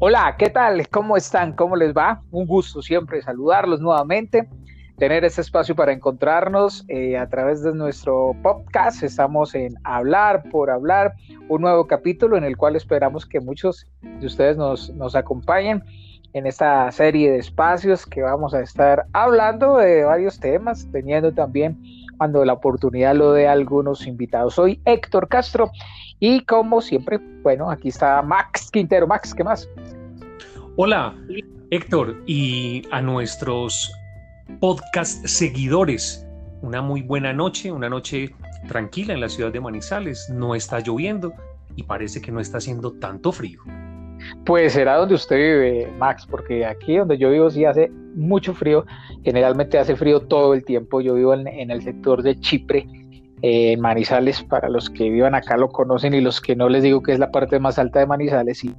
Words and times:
Hola, 0.00 0.34
¿qué 0.36 0.50
tal? 0.50 0.88
¿Cómo 0.88 1.16
están? 1.16 1.52
¿Cómo 1.52 1.76
les 1.76 1.94
va? 1.94 2.20
Un 2.32 2.46
gusto 2.46 2.82
siempre 2.82 3.22
saludarlos 3.22 3.80
nuevamente, 3.80 4.48
tener 4.98 5.24
este 5.24 5.40
espacio 5.40 5.76
para 5.76 5.92
encontrarnos 5.92 6.84
eh, 6.88 7.16
a 7.16 7.28
través 7.28 7.62
de 7.62 7.72
nuestro 7.72 8.34
podcast. 8.42 9.04
Estamos 9.04 9.54
en 9.54 9.76
Hablar 9.84 10.42
por 10.50 10.68
Hablar, 10.68 11.14
un 11.48 11.62
nuevo 11.62 11.86
capítulo 11.86 12.36
en 12.36 12.42
el 12.42 12.56
cual 12.56 12.74
esperamos 12.74 13.24
que 13.24 13.38
muchos 13.38 13.86
de 14.02 14.26
ustedes 14.26 14.56
nos, 14.56 14.90
nos 14.94 15.14
acompañen 15.14 15.84
en 16.32 16.48
esta 16.48 16.90
serie 16.90 17.30
de 17.30 17.38
espacios 17.38 18.04
que 18.04 18.22
vamos 18.22 18.52
a 18.52 18.62
estar 18.62 19.06
hablando 19.12 19.76
de 19.76 20.02
varios 20.02 20.40
temas, 20.40 20.88
teniendo 20.90 21.32
también 21.32 21.78
cuando 22.18 22.44
la 22.44 22.54
oportunidad 22.54 23.14
lo 23.14 23.32
de 23.32 23.46
algunos 23.46 24.08
invitados. 24.08 24.54
Soy 24.54 24.80
Héctor 24.84 25.28
Castro 25.28 25.70
y 26.26 26.40
como 26.46 26.80
siempre, 26.80 27.20
bueno, 27.42 27.70
aquí 27.70 27.88
está 27.88 28.22
Max 28.22 28.70
Quintero. 28.70 29.06
Max, 29.06 29.34
¿qué 29.34 29.44
más? 29.44 29.68
Hola, 30.76 31.14
Héctor, 31.68 32.16
y 32.24 32.80
a 32.90 33.02
nuestros 33.02 33.92
podcast 34.58 35.26
seguidores, 35.26 36.26
una 36.62 36.80
muy 36.80 37.02
buena 37.02 37.34
noche, 37.34 37.70
una 37.70 37.90
noche 37.90 38.34
tranquila 38.68 39.12
en 39.12 39.20
la 39.20 39.28
ciudad 39.28 39.52
de 39.52 39.60
Manizales. 39.60 40.30
No 40.30 40.54
está 40.54 40.80
lloviendo 40.80 41.34
y 41.76 41.82
parece 41.82 42.22
que 42.22 42.32
no 42.32 42.40
está 42.40 42.56
haciendo 42.56 42.92
tanto 42.92 43.30
frío. 43.30 43.60
Pues 44.46 44.72
será 44.72 44.96
donde 44.96 45.16
usted 45.16 45.36
vive, 45.36 45.92
Max, 45.98 46.26
porque 46.26 46.64
aquí 46.64 46.96
donde 46.96 47.18
yo 47.18 47.30
vivo 47.30 47.50
sí 47.50 47.66
hace 47.66 47.90
mucho 48.14 48.54
frío. 48.54 48.86
Generalmente 49.24 49.78
hace 49.78 49.94
frío 49.94 50.20
todo 50.20 50.54
el 50.54 50.64
tiempo. 50.64 51.02
Yo 51.02 51.16
vivo 51.16 51.34
en, 51.34 51.70
el 51.70 51.82
sector 51.82 52.22
de 52.22 52.40
Chipre, 52.40 52.86
en 53.46 53.80
Manizales. 53.80 54.42
Para 54.42 54.70
los 54.70 54.88
que 54.88 55.10
vivan 55.10 55.34
acá 55.34 55.58
lo 55.58 55.68
conocen 55.68 56.14
y 56.14 56.20
los 56.22 56.40
que 56.40 56.56
no 56.56 56.70
les 56.70 56.82
digo 56.82 57.02
que 57.02 57.12
es 57.12 57.18
la 57.18 57.30
parte 57.30 57.58
más 57.58 57.78
alta 57.78 57.98
de 57.98 58.06
Manizales. 58.06 58.64
Y 58.64 58.74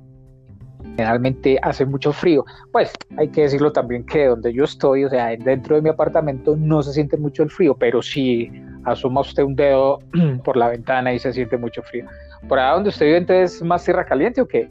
generalmente 0.98 1.59
hace 1.62 1.86
mucho 1.86 2.12
frío. 2.12 2.44
Pues 2.72 2.92
hay 3.17 3.28
que 3.30 3.42
decirlo 3.42 3.72
también 3.72 4.04
que 4.06 4.26
donde 4.26 4.52
yo 4.52 4.64
estoy, 4.64 5.06
o 5.06 5.09
sea, 5.09 5.36
dentro 5.38 5.76
de 5.76 5.84
mi 5.84 5.89
apartamento 5.89 6.56
no 6.56 6.81
se 6.81 6.94
siente 6.94 7.16
mucho 7.16 7.44
el 7.44 7.52
frío, 7.52 7.76
pero 7.76 8.02
si 8.02 8.52
asoma 8.86 9.22
usted 9.22 9.44
un 9.44 9.56
dedo 9.56 10.00
por 10.44 10.58
la 10.58 10.70
ventana 10.70 11.14
y 11.14 11.20
se 11.20 11.32
siente 11.32 11.58
mucho 11.58 11.84
frío. 11.84 12.08
¿Por 12.48 12.58
allá 12.58 12.73
donde 12.73 12.89
usted 12.89 13.06
vive 13.06 13.17
entonces 13.20 13.58
es 13.58 13.61
más 13.61 13.84
tierra 13.84 14.04
caliente 14.04 14.42
o 14.42 14.48
qué? 14.48 14.70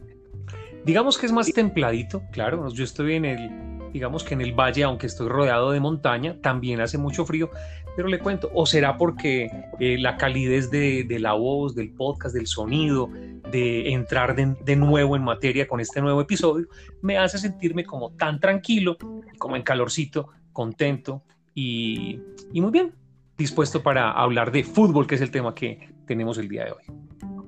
Digamos 0.85 1.17
que 1.17 1.27
es 1.27 1.33
más 1.33 1.51
templadito, 1.53 2.21
claro. 2.33 2.69
Yo 2.69 2.85
estoy 2.85 3.15
en 3.15 3.25
el, 3.25 3.74
digamos 3.95 4.25
que 4.25 4.35
en 4.35 4.41
el 4.41 4.53
valle, 4.53 4.83
aunque 4.83 5.07
estoy 5.07 5.29
rodeado 5.29 5.71
de 5.71 5.79
montaña, 5.79 6.37
también 6.43 6.81
hace 6.81 6.99
mucho 6.99 7.25
frío, 7.25 7.49
pero 7.95 8.09
le 8.09 8.19
cuento, 8.19 8.51
o 8.53 8.67
será 8.67 8.99
porque 8.99 9.49
eh, 9.79 9.97
la 10.01 10.17
calidez 10.17 10.69
de, 10.69 11.05
de, 11.05 11.21
la 11.21 11.35
voz, 11.35 11.77
del 11.77 11.91
podcast, 11.91 12.35
del 12.35 12.49
sonido, 12.49 13.09
de 13.53 13.93
entrar 13.93 14.35
de, 14.35 14.77
nuevo 14.77 15.15
en 15.15 15.23
materia 15.23 15.69
con 15.69 15.79
este 15.79 16.01
nuevo 16.01 16.21
episodio, 16.21 16.67
me 17.03 17.19
hace 17.19 17.39
sentirme 17.39 17.85
como 17.85 18.11
tan 18.11 18.41
tranquilo, 18.41 18.97
como 19.39 19.55
en 19.55 19.63
calorcito, 19.63 20.29
contento 20.53 21.23
y, 21.55 22.19
y 22.53 22.61
muy 22.61 22.73
bien, 22.73 22.93
dispuesto 23.39 23.81
para 23.81 24.11
hablar 24.11 24.51
de 24.51 24.65
fútbol, 24.65 25.07
que 25.07 25.15
es 25.15 25.21
el 25.21 25.31
tema 25.31 25.55
que 25.55 25.89
tenemos 26.05 26.37
el 26.39 26.49
día 26.49 26.65
de 26.65 26.73
hoy. 26.73 26.83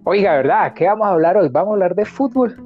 Oiga, 0.05 0.37
¿verdad? 0.37 0.75
¿Qué 0.75 0.87
vamos 0.87 1.09
a 1.09 1.11
hablar 1.11 1.37
hoy? 1.37 1.49
Vamos 1.49 1.71
a 1.71 1.73
hablar 1.73 1.97
de 1.97 2.05
fútbol. 2.05 2.57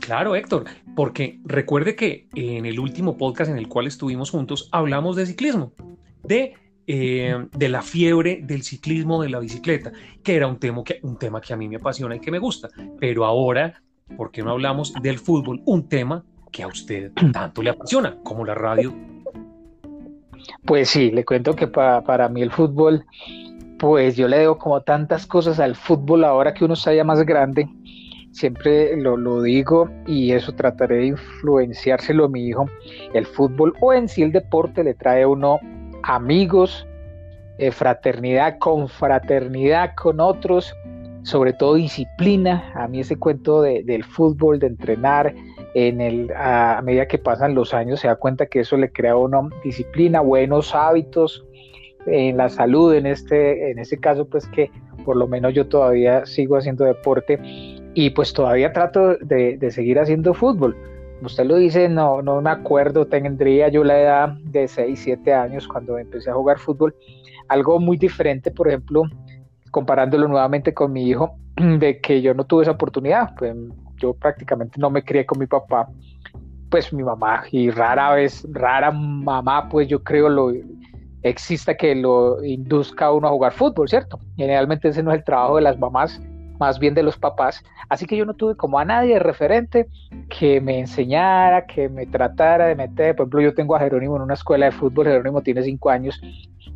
Claro, 0.00 0.34
Héctor, 0.34 0.64
porque 0.94 1.40
recuerde 1.44 1.96
que 1.96 2.28
en 2.34 2.66
el 2.66 2.78
último 2.78 3.16
podcast 3.16 3.50
en 3.50 3.58
el 3.58 3.68
cual 3.68 3.86
estuvimos 3.86 4.30
juntos 4.30 4.68
hablamos 4.72 5.16
de 5.16 5.26
ciclismo, 5.26 5.72
de 6.22 6.54
eh, 6.88 7.46
de 7.52 7.68
la 7.68 7.80
fiebre 7.80 8.40
del 8.42 8.64
ciclismo 8.64 9.22
de 9.22 9.28
la 9.28 9.38
bicicleta, 9.38 9.92
que 10.24 10.34
era 10.34 10.48
un 10.48 10.58
tema, 10.58 10.82
que, 10.82 10.98
un 11.02 11.16
tema 11.16 11.40
que 11.40 11.52
a 11.52 11.56
mí 11.56 11.68
me 11.68 11.76
apasiona 11.76 12.16
y 12.16 12.20
que 12.20 12.32
me 12.32 12.40
gusta. 12.40 12.68
Pero 12.98 13.24
ahora, 13.24 13.80
¿por 14.16 14.32
qué 14.32 14.42
no 14.42 14.50
hablamos 14.50 14.92
del 15.00 15.18
fútbol? 15.18 15.62
Un 15.64 15.88
tema 15.88 16.24
que 16.50 16.64
a 16.64 16.66
usted 16.66 17.12
tanto 17.32 17.62
le 17.62 17.70
apasiona, 17.70 18.16
como 18.24 18.44
la 18.44 18.54
radio. 18.54 18.92
Pues 20.64 20.90
sí, 20.90 21.12
le 21.12 21.24
cuento 21.24 21.54
que 21.54 21.68
para 21.68 22.28
mí 22.28 22.42
el 22.42 22.50
fútbol, 22.50 23.06
pues 23.78 24.16
yo 24.16 24.26
le 24.26 24.38
debo 24.38 24.58
como 24.58 24.80
tantas 24.82 25.24
cosas 25.24 25.60
al 25.60 25.76
fútbol 25.76 26.24
ahora 26.24 26.52
que 26.52 26.64
uno 26.64 26.74
está 26.74 26.92
ya 26.92 27.04
más 27.04 27.22
grande. 27.24 27.68
Siempre 28.32 28.96
lo, 28.96 29.16
lo 29.16 29.42
digo 29.42 29.88
y 30.06 30.32
eso 30.32 30.52
trataré 30.52 30.96
de 30.96 31.06
influenciárselo 31.06 32.24
a 32.24 32.28
mi 32.28 32.46
hijo. 32.46 32.66
El 33.12 33.26
fútbol 33.26 33.74
o 33.80 33.92
en 33.92 34.08
sí 34.08 34.22
el 34.22 34.32
deporte 34.32 34.82
le 34.82 34.94
trae 34.94 35.22
a 35.22 35.28
uno 35.28 35.60
amigos, 36.02 36.86
eh, 37.58 37.70
fraternidad, 37.70 38.58
confraternidad 38.58 39.94
con 39.94 40.20
otros, 40.20 40.74
sobre 41.22 41.52
todo 41.52 41.74
disciplina. 41.74 42.72
A 42.74 42.88
mí 42.88 43.00
ese 43.00 43.16
cuento 43.16 43.62
del 43.62 44.04
fútbol, 44.04 44.58
de 44.58 44.66
entrenar, 44.68 45.34
en 45.74 46.00
el, 46.00 46.30
a, 46.36 46.80
medida 46.82 47.06
que 47.06 47.18
pasan 47.18 47.54
los 47.54 47.72
años 47.72 48.00
se 48.00 48.08
da 48.08 48.16
cuenta 48.16 48.46
que 48.46 48.60
eso 48.60 48.76
le 48.76 48.92
crea 48.92 49.12
a 49.12 49.16
uno 49.16 49.48
disciplina, 49.64 50.20
buenos 50.20 50.74
hábitos 50.74 51.44
en 52.06 52.36
la 52.36 52.48
salud, 52.48 52.94
en 52.94 53.06
este, 53.06 53.70
en 53.70 53.78
este 53.78 53.98
caso 53.98 54.26
pues 54.26 54.46
que 54.48 54.70
por 55.04 55.16
lo 55.16 55.26
menos 55.26 55.54
yo 55.54 55.66
todavía 55.66 56.26
sigo 56.26 56.56
haciendo 56.56 56.84
deporte 56.84 57.38
y 57.94 58.10
pues 58.10 58.32
todavía 58.32 58.72
trato 58.72 59.16
de, 59.16 59.56
de 59.56 59.70
seguir 59.70 59.98
haciendo 59.98 60.34
fútbol 60.34 60.76
usted 61.26 61.44
lo 61.44 61.56
dice, 61.56 61.88
no, 61.88 62.22
no 62.22 62.40
me 62.40 62.50
acuerdo, 62.50 63.06
tendría 63.06 63.68
yo 63.68 63.84
la 63.84 64.00
edad 64.00 64.28
de 64.44 64.68
6, 64.68 65.00
7 65.02 65.32
años 65.32 65.68
cuando 65.68 65.98
empecé 65.98 66.30
a 66.30 66.34
jugar 66.34 66.58
fútbol. 66.58 66.94
Algo 67.48 67.78
muy 67.78 67.96
diferente, 67.96 68.50
por 68.50 68.68
ejemplo, 68.68 69.02
comparándolo 69.70 70.28
nuevamente 70.28 70.74
con 70.74 70.92
mi 70.92 71.08
hijo, 71.08 71.36
de 71.56 72.00
que 72.00 72.22
yo 72.22 72.34
no 72.34 72.44
tuve 72.44 72.62
esa 72.62 72.72
oportunidad. 72.72 73.34
Pues 73.36 73.54
yo 73.96 74.14
prácticamente 74.14 74.80
no 74.80 74.90
me 74.90 75.04
crié 75.04 75.24
con 75.24 75.38
mi 75.38 75.46
papá, 75.46 75.88
pues 76.70 76.92
mi 76.92 77.02
mamá, 77.02 77.44
y 77.50 77.70
rara 77.70 78.14
vez, 78.14 78.46
rara 78.50 78.90
mamá, 78.90 79.68
pues 79.68 79.88
yo 79.88 80.02
creo 80.02 80.28
lo 80.28 80.52
exista 81.22 81.76
que 81.76 81.94
lo 81.94 82.42
induzca 82.42 83.06
a 83.06 83.12
uno 83.12 83.28
a 83.28 83.30
jugar 83.30 83.52
fútbol, 83.52 83.88
¿cierto? 83.88 84.18
Generalmente 84.36 84.88
ese 84.88 85.02
no 85.02 85.12
es 85.12 85.18
el 85.18 85.24
trabajo 85.24 85.56
de 85.56 85.62
las 85.62 85.78
mamás 85.78 86.20
más 86.62 86.78
bien 86.78 86.94
de 86.94 87.02
los 87.02 87.18
papás. 87.18 87.64
Así 87.88 88.06
que 88.06 88.16
yo 88.16 88.24
no 88.24 88.34
tuve 88.34 88.54
como 88.54 88.78
a 88.78 88.84
nadie 88.84 89.18
referente 89.18 89.88
que 90.28 90.60
me 90.60 90.78
enseñara, 90.78 91.66
que 91.66 91.88
me 91.88 92.06
tratara 92.06 92.66
de 92.66 92.76
meter. 92.76 93.16
Por 93.16 93.24
ejemplo, 93.24 93.40
yo 93.40 93.52
tengo 93.52 93.74
a 93.74 93.80
Jerónimo 93.80 94.14
en 94.14 94.22
una 94.22 94.34
escuela 94.34 94.66
de 94.66 94.72
fútbol, 94.72 95.08
Jerónimo 95.08 95.42
tiene 95.42 95.64
cinco 95.64 95.90
años 95.90 96.22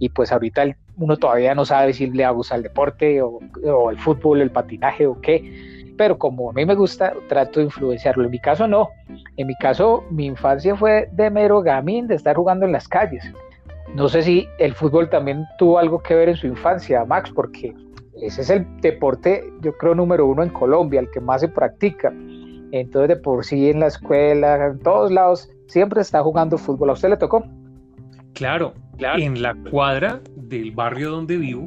y 0.00 0.08
pues 0.08 0.32
ahorita 0.32 0.64
uno 0.96 1.16
todavía 1.16 1.54
no 1.54 1.64
sabe 1.64 1.92
si 1.92 2.10
le 2.10 2.28
gusta 2.30 2.56
el 2.56 2.64
deporte 2.64 3.22
o, 3.22 3.38
el 3.88 3.98
fútbol, 3.98 4.40
el 4.40 4.50
patinaje 4.50 5.06
o 5.06 5.20
qué. 5.20 5.94
Pero 5.96 6.18
como 6.18 6.50
a 6.50 6.52
mí 6.52 6.66
me 6.66 6.74
gusta, 6.74 7.12
trato 7.28 7.60
de 7.60 7.66
influenciarlo. 7.66 8.24
En 8.24 8.30
mi 8.32 8.40
caso 8.40 8.66
no. 8.66 8.88
En 9.36 9.46
mi 9.46 9.54
caso, 9.54 10.02
mi 10.10 10.26
infancia 10.26 10.74
fue 10.74 11.08
de 11.12 11.30
mero 11.30 11.62
gamín, 11.62 12.08
de 12.08 12.16
estar 12.16 12.34
jugando 12.34 12.66
en 12.66 12.72
las 12.72 12.88
calles. 12.88 13.24
No 13.94 14.08
sé 14.08 14.22
si 14.22 14.48
el 14.58 14.74
fútbol 14.74 15.08
también 15.08 15.44
tuvo 15.58 15.78
algo 15.78 16.02
que 16.02 16.16
ver 16.16 16.28
en 16.28 16.36
su 16.36 16.48
infancia, 16.48 17.04
Max, 17.04 17.30
porque 17.32 17.72
ese 18.20 18.42
es 18.42 18.50
el 18.50 18.66
deporte, 18.80 19.52
yo 19.60 19.76
creo, 19.76 19.94
número 19.94 20.26
uno 20.26 20.42
en 20.42 20.50
Colombia, 20.50 21.00
el 21.00 21.10
que 21.10 21.20
más 21.20 21.42
se 21.42 21.48
practica. 21.48 22.12
Entonces, 22.72 23.08
de 23.08 23.16
por 23.16 23.44
sí 23.44 23.70
en 23.70 23.80
la 23.80 23.88
escuela, 23.88 24.66
en 24.66 24.78
todos 24.80 25.10
lados, 25.12 25.50
siempre 25.66 26.00
está 26.00 26.22
jugando 26.22 26.58
fútbol. 26.58 26.90
¿A 26.90 26.92
usted 26.94 27.10
le 27.10 27.16
tocó? 27.16 27.44
Claro, 28.34 28.74
claro. 28.98 29.22
en 29.22 29.40
la 29.40 29.54
cuadra 29.70 30.20
del 30.34 30.70
barrio 30.72 31.10
donde 31.10 31.36
vivo, 31.36 31.66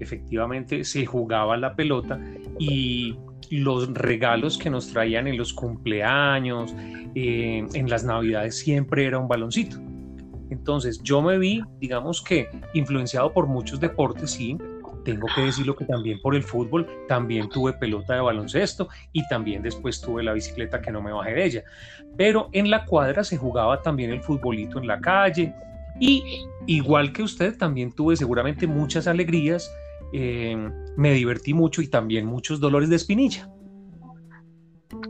efectivamente 0.00 0.84
se 0.84 1.04
jugaba 1.04 1.56
la 1.56 1.74
pelota 1.74 2.18
y 2.58 3.16
los 3.50 3.92
regalos 3.94 4.58
que 4.58 4.70
nos 4.70 4.92
traían 4.92 5.26
en 5.26 5.36
los 5.36 5.52
cumpleaños, 5.52 6.74
eh, 7.14 7.66
en 7.74 7.88
las 7.88 8.04
navidades, 8.04 8.58
siempre 8.58 9.06
era 9.06 9.18
un 9.18 9.28
baloncito. 9.28 9.76
Entonces 10.50 11.02
yo 11.02 11.22
me 11.22 11.38
vi, 11.38 11.62
digamos 11.80 12.22
que, 12.22 12.48
influenciado 12.74 13.32
por 13.32 13.46
muchos 13.46 13.80
deportes, 13.80 14.30
sí, 14.30 14.56
tengo 15.06 15.28
que 15.32 15.42
decirlo 15.42 15.76
que 15.76 15.84
también 15.84 16.20
por 16.20 16.34
el 16.34 16.42
fútbol, 16.42 16.84
también 17.06 17.48
tuve 17.48 17.72
pelota 17.74 18.14
de 18.14 18.20
baloncesto 18.20 18.88
y 19.12 19.26
también 19.28 19.62
después 19.62 20.00
tuve 20.00 20.24
la 20.24 20.32
bicicleta 20.32 20.80
que 20.80 20.90
no 20.90 21.00
me 21.00 21.12
bajé 21.12 21.32
de 21.32 21.44
ella. 21.44 21.64
Pero 22.16 22.48
en 22.52 22.70
la 22.70 22.84
cuadra 22.84 23.22
se 23.22 23.36
jugaba 23.36 23.80
también 23.82 24.10
el 24.10 24.20
futbolito 24.20 24.80
en 24.80 24.88
la 24.88 25.00
calle 25.00 25.54
y 26.00 26.44
igual 26.66 27.12
que 27.12 27.22
usted, 27.22 27.56
también 27.56 27.92
tuve 27.92 28.16
seguramente 28.16 28.66
muchas 28.66 29.06
alegrías, 29.06 29.72
eh, 30.12 30.56
me 30.96 31.12
divertí 31.12 31.54
mucho 31.54 31.82
y 31.82 31.86
también 31.86 32.26
muchos 32.26 32.58
dolores 32.58 32.90
de 32.90 32.96
espinilla. 32.96 33.48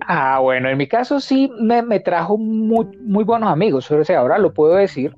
Ah, 0.07 0.41
bueno, 0.41 0.69
en 0.69 0.77
mi 0.77 0.87
caso 0.87 1.21
sí 1.21 1.51
me, 1.59 1.83
me 1.83 2.01
trajo 2.01 2.37
muy, 2.37 2.87
muy 3.01 3.25
buenos 3.25 3.51
amigos, 3.51 3.91
o 3.91 4.05
sea, 4.05 4.19
ahora 4.19 4.37
lo 4.37 4.53
puedo 4.53 4.75
decir, 4.75 5.17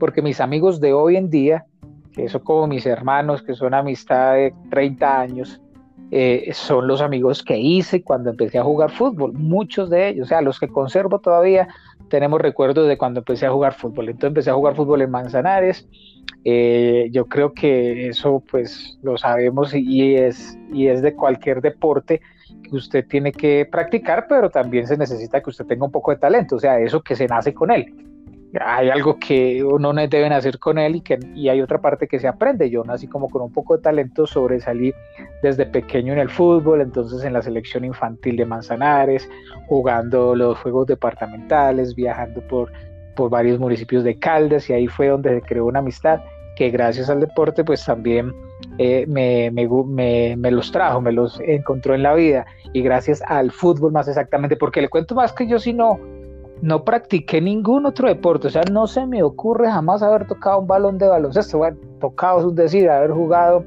porque 0.00 0.20
mis 0.20 0.40
amigos 0.40 0.80
de 0.80 0.92
hoy 0.92 1.16
en 1.16 1.30
día 1.30 1.66
que 2.12 2.28
son 2.28 2.42
como 2.42 2.66
mis 2.66 2.86
hermanos, 2.86 3.42
que 3.42 3.54
son 3.54 3.74
amistad 3.74 4.34
de 4.34 4.54
30 4.70 5.20
años, 5.20 5.60
eh, 6.12 6.50
son 6.52 6.88
los 6.88 7.00
amigos 7.00 7.42
que 7.42 7.58
hice 7.58 8.02
cuando 8.02 8.30
empecé 8.30 8.58
a 8.58 8.64
jugar 8.64 8.90
fútbol, 8.90 9.32
muchos 9.32 9.90
de 9.90 10.08
ellos, 10.08 10.26
o 10.26 10.28
sea, 10.28 10.40
los 10.40 10.58
que 10.58 10.66
conservo 10.66 11.20
todavía, 11.20 11.68
tenemos 12.08 12.40
recuerdos 12.40 12.88
de 12.88 12.98
cuando 12.98 13.20
empecé 13.20 13.46
a 13.46 13.52
jugar 13.52 13.74
fútbol. 13.74 14.08
Entonces 14.08 14.28
empecé 14.28 14.50
a 14.50 14.54
jugar 14.54 14.74
fútbol 14.74 15.02
en 15.02 15.10
Manzanares, 15.10 15.88
Eh, 16.44 17.08
yo 17.12 17.26
creo 17.26 17.52
que 17.52 18.08
eso 18.08 18.42
pues 18.50 18.98
lo 19.02 19.18
sabemos 19.18 19.74
y 19.74 20.14
es, 20.14 20.58
y 20.72 20.86
es 20.86 21.02
de 21.02 21.14
cualquier 21.14 21.60
deporte 21.60 22.22
que 22.62 22.76
usted 22.76 23.06
tiene 23.06 23.30
que 23.30 23.68
practicar, 23.70 24.26
pero 24.26 24.48
también 24.48 24.86
se 24.86 24.96
necesita 24.96 25.42
que 25.42 25.50
usted 25.50 25.66
tenga 25.66 25.84
un 25.84 25.92
poco 25.92 26.12
de 26.12 26.16
talento, 26.16 26.56
o 26.56 26.58
sea, 26.58 26.78
eso 26.80 27.02
que 27.02 27.14
se 27.14 27.26
nace 27.26 27.52
con 27.52 27.70
él. 27.70 28.09
Hay 28.58 28.90
algo 28.90 29.18
que 29.18 29.62
uno 29.62 29.92
no 29.92 30.06
debe 30.08 30.26
hacer 30.26 30.58
con 30.58 30.78
él 30.78 30.96
y, 30.96 31.00
que, 31.02 31.18
y 31.34 31.48
hay 31.48 31.60
otra 31.60 31.80
parte 31.80 32.08
que 32.08 32.18
se 32.18 32.26
aprende. 32.26 32.68
Yo 32.68 32.82
nací 32.82 33.06
como 33.06 33.28
con 33.28 33.42
un 33.42 33.52
poco 33.52 33.76
de 33.76 33.82
talento, 33.82 34.26
sobresalí 34.26 34.92
desde 35.42 35.66
pequeño 35.66 36.12
en 36.12 36.18
el 36.18 36.30
fútbol, 36.30 36.80
entonces 36.80 37.22
en 37.24 37.32
la 37.32 37.42
selección 37.42 37.84
infantil 37.84 38.36
de 38.36 38.46
Manzanares, 38.46 39.28
jugando 39.68 40.34
los 40.34 40.58
juegos 40.58 40.86
departamentales, 40.86 41.94
viajando 41.94 42.40
por, 42.48 42.72
por 43.14 43.30
varios 43.30 43.58
municipios 43.58 44.02
de 44.02 44.18
Caldas 44.18 44.68
y 44.68 44.72
ahí 44.72 44.88
fue 44.88 45.08
donde 45.08 45.40
se 45.40 45.42
creó 45.42 45.66
una 45.66 45.78
amistad 45.78 46.20
que 46.56 46.70
gracias 46.70 47.08
al 47.08 47.20
deporte 47.20 47.64
pues 47.64 47.84
también 47.84 48.34
eh, 48.78 49.06
me, 49.06 49.50
me, 49.50 50.36
me, 50.36 50.50
los 50.50 50.70
trajo, 50.72 51.00
me 51.00 51.12
los 51.12 51.40
encontró 51.40 51.94
en 51.94 52.02
la 52.02 52.14
vida 52.14 52.46
y 52.72 52.82
gracias 52.82 53.22
al 53.26 53.50
fútbol 53.50 53.92
más 53.92 54.08
exactamente, 54.08 54.56
porque 54.56 54.80
le 54.80 54.88
cuento 54.88 55.14
más 55.14 55.32
que 55.32 55.46
yo 55.46 55.58
si 55.58 55.72
no, 55.72 55.98
no 56.62 56.84
practiqué 56.84 57.40
ningún 57.40 57.86
otro 57.86 58.08
deporte, 58.08 58.48
o 58.48 58.50
sea, 58.50 58.62
no 58.70 58.86
se 58.86 59.06
me 59.06 59.22
ocurre 59.22 59.70
jamás 59.70 60.02
haber 60.02 60.26
tocado 60.26 60.60
un 60.60 60.66
balón 60.66 60.98
de 60.98 61.08
baloncesto, 61.08 61.58
bueno, 61.58 61.78
tocado 62.00 62.50
es 62.50 62.54
decir, 62.54 62.88
haber 62.88 63.12
jugado 63.12 63.64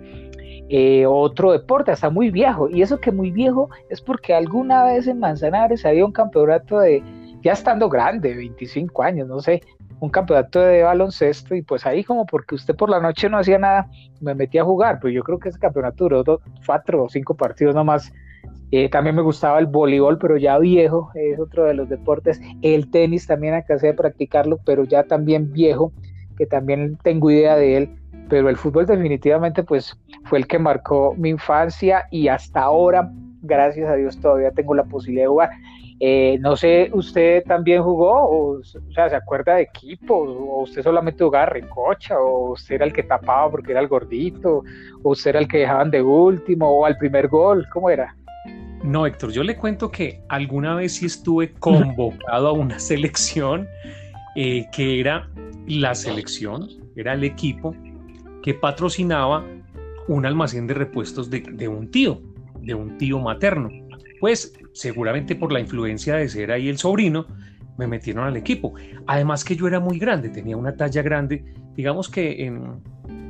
eh, 0.69 1.05
otro 1.07 1.51
deporte, 1.51 1.91
hasta 1.91 2.09
muy 2.09 2.29
viejo, 2.29 2.69
y 2.69 2.81
eso 2.81 2.99
que 2.99 3.11
muy 3.11 3.31
viejo 3.31 3.69
es 3.89 4.01
porque 4.01 4.33
alguna 4.33 4.83
vez 4.83 5.07
en 5.07 5.19
Manzanares 5.19 5.85
había 5.85 6.05
un 6.05 6.11
campeonato 6.11 6.79
de, 6.79 7.03
ya 7.41 7.53
estando 7.53 7.89
grande, 7.89 8.35
25 8.35 9.03
años, 9.03 9.27
no 9.27 9.39
sé, 9.39 9.61
un 9.99 10.09
campeonato 10.09 10.59
de 10.59 10.83
baloncesto 10.83 11.55
y 11.55 11.61
pues 11.61 11.85
ahí 11.85 12.03
como 12.03 12.25
porque 12.25 12.55
usted 12.55 12.75
por 12.75 12.89
la 12.89 12.99
noche 12.99 13.29
no 13.29 13.37
hacía 13.37 13.57
nada, 13.57 13.89
me 14.19 14.35
metí 14.35 14.57
a 14.57 14.63
jugar, 14.63 14.99
pues 14.99 15.13
yo 15.13 15.23
creo 15.23 15.39
que 15.39 15.49
ese 15.49 15.59
campeonato 15.59 16.09
duró 16.09 16.41
cuatro 16.65 17.03
o 17.05 17.09
cinco 17.09 17.35
partidos 17.35 17.73
nomás. 17.73 18.11
Eh, 18.75 18.89
también 18.89 19.15
me 19.15 19.21
gustaba 19.21 19.59
el 19.59 19.67
voleibol, 19.67 20.17
pero 20.17 20.35
ya 20.35 20.57
viejo, 20.57 21.11
es 21.13 21.39
otro 21.39 21.65
de 21.65 21.75
los 21.75 21.89
deportes. 21.89 22.41
El 22.63 22.89
tenis 22.89 23.27
también 23.27 23.53
acabé 23.53 23.89
de 23.89 23.93
practicarlo, 23.93 24.57
pero 24.65 24.83
ya 24.83 25.03
también 25.03 25.53
viejo, 25.53 25.93
que 26.39 26.47
también 26.47 26.97
tengo 27.03 27.29
idea 27.29 27.55
de 27.55 27.77
él. 27.77 27.95
Pero 28.29 28.49
el 28.49 28.57
fútbol 28.57 28.87
definitivamente 28.87 29.61
pues 29.61 29.95
fue 30.23 30.39
el 30.39 30.47
que 30.47 30.57
marcó 30.57 31.13
mi 31.15 31.29
infancia 31.29 32.07
y 32.09 32.29
hasta 32.29 32.61
ahora, 32.61 33.11
gracias 33.43 33.87
a 33.87 33.93
Dios, 33.93 34.19
todavía 34.19 34.49
tengo 34.49 34.73
la 34.73 34.85
posibilidad 34.85 35.25
de 35.25 35.29
jugar. 35.29 35.49
Eh, 35.99 36.39
no 36.41 36.55
sé, 36.55 36.89
¿usted 36.93 37.43
también 37.43 37.83
jugó? 37.83 38.27
O, 38.27 38.63
sea, 38.63 39.07
¿se 39.07 39.15
acuerda 39.15 39.53
de 39.53 39.61
equipos? 39.61 40.29
¿O 40.29 40.63
usted 40.63 40.81
solamente 40.81 41.23
jugaba 41.23 41.45
recocha? 41.45 42.19
¿O 42.19 42.53
usted 42.53 42.73
era 42.73 42.85
el 42.85 42.93
que 42.93 43.03
tapaba 43.03 43.51
porque 43.51 43.73
era 43.73 43.81
el 43.81 43.87
gordito? 43.87 44.63
¿O 45.03 45.11
usted 45.11 45.29
era 45.29 45.41
el 45.41 45.47
que 45.47 45.59
dejaban 45.59 45.91
de 45.91 46.01
último? 46.01 46.67
¿O 46.71 46.87
al 46.87 46.97
primer 46.97 47.27
gol? 47.27 47.67
¿Cómo 47.71 47.91
era? 47.91 48.15
No, 48.83 49.05
Héctor, 49.07 49.31
yo 49.31 49.43
le 49.43 49.55
cuento 49.55 49.89
que 49.89 50.21
alguna 50.27 50.75
vez 50.75 50.95
sí 50.95 51.05
estuve 51.05 51.53
convocado 51.53 52.49
a 52.49 52.51
una 52.51 52.79
selección 52.79 53.67
eh, 54.35 54.65
que 54.71 54.99
era 54.99 55.29
la 55.67 55.95
selección, 55.95 56.67
era 56.95 57.13
el 57.13 57.23
equipo 57.23 57.75
que 58.41 58.53
patrocinaba 58.53 59.45
un 60.07 60.25
almacén 60.25 60.67
de 60.67 60.73
repuestos 60.73 61.29
de, 61.29 61.39
de 61.41 61.67
un 61.67 61.89
tío, 61.89 62.21
de 62.59 62.73
un 62.73 62.97
tío 62.97 63.19
materno. 63.19 63.69
Pues 64.19 64.53
seguramente 64.73 65.35
por 65.35 65.53
la 65.53 65.59
influencia 65.59 66.15
de 66.15 66.27
ser 66.27 66.51
ahí 66.51 66.67
el 66.67 66.77
sobrino, 66.77 67.25
me 67.77 67.87
metieron 67.87 68.25
al 68.25 68.37
equipo. 68.37 68.73
Además 69.07 69.43
que 69.43 69.55
yo 69.55 69.67
era 69.67 69.79
muy 69.79 69.97
grande, 69.97 70.29
tenía 70.29 70.57
una 70.57 70.75
talla 70.75 71.01
grande, 71.01 71.43
digamos 71.75 72.09
que 72.09 72.45
en, 72.45 72.81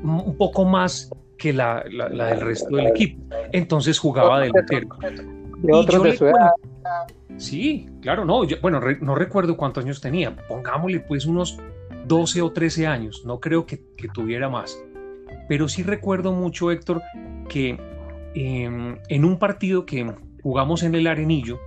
un 0.03 0.35
poco 0.38 0.65
más 0.65 1.09
que 1.38 1.53
la, 1.53 1.83
del 1.83 2.41
resto 2.41 2.75
del 2.75 2.88
equipo. 2.88 3.23
Entonces 3.51 4.00
jugaba 4.00 4.39
delantero. 4.39 4.88
De 5.63 5.74
otros 5.74 6.04
de 6.04 6.18
su 6.18 6.25
edad. 6.27 6.51
Sí, 7.38 7.89
claro, 8.01 8.25
no, 8.25 8.44
bueno, 8.62 8.80
no 9.01 9.15
recuerdo 9.15 9.57
cuántos 9.57 9.83
años 9.83 10.01
tenía, 10.01 10.36
pongámosle 10.48 11.00
pues 11.00 11.25
unos 11.25 11.57
12 12.06 12.42
o 12.42 12.51
13 12.51 12.86
años, 12.88 13.24
no 13.25 13.39
creo 13.39 13.65
que, 13.65 13.81
tuviera 14.13 14.50
más. 14.50 14.77
Pero 15.48 15.68
sí 15.68 15.83
recuerdo 15.83 16.31
mucho, 16.33 16.71
Héctor, 16.71 17.01
que 17.50 17.77
em, 18.36 18.98
en 19.07 19.25
un 19.25 19.39
partido 19.39 19.86
que 19.86 20.13
jugamos 20.42 20.83
en 20.83 20.95
el 20.95 21.07
Arenillo, 21.07 21.60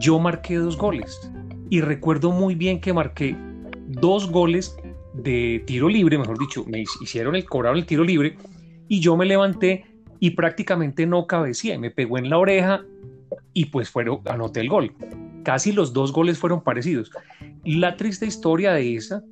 yo 0.00 0.18
marqué 0.18 0.56
dos 0.56 0.76
goles. 0.76 1.30
Y 1.70 1.80
recuerdo 1.80 2.32
muy 2.32 2.54
bien 2.56 2.80
que 2.80 2.92
marqué 2.92 3.36
dos 3.86 4.30
goles 4.30 4.76
de 5.14 5.62
tiro 5.66 5.88
libre, 5.88 6.18
mejor 6.18 6.38
dicho, 6.38 6.64
me 6.66 6.82
hicieron 7.00 7.36
el 7.36 7.44
cobrado 7.44 7.76
el 7.76 7.86
tiro 7.86 8.04
libre 8.04 8.36
y 8.88 9.00
yo 9.00 9.16
me 9.16 9.26
levanté 9.26 9.84
y 10.20 10.30
prácticamente 10.30 11.06
no 11.06 11.26
cabecía, 11.26 11.78
me 11.78 11.90
pegó 11.90 12.18
en 12.18 12.30
la 12.30 12.38
oreja 12.38 12.82
y 13.52 13.66
pues 13.66 13.90
fueron, 13.90 14.20
anoté 14.26 14.60
el 14.60 14.68
gol. 14.68 14.92
Casi 15.42 15.72
los 15.72 15.92
dos 15.92 16.12
goles 16.12 16.38
fueron 16.38 16.62
parecidos. 16.62 17.10
La 17.64 17.96
triste 17.96 18.26
historia 18.26 18.72
de 18.74 18.94
esa 18.94 19.22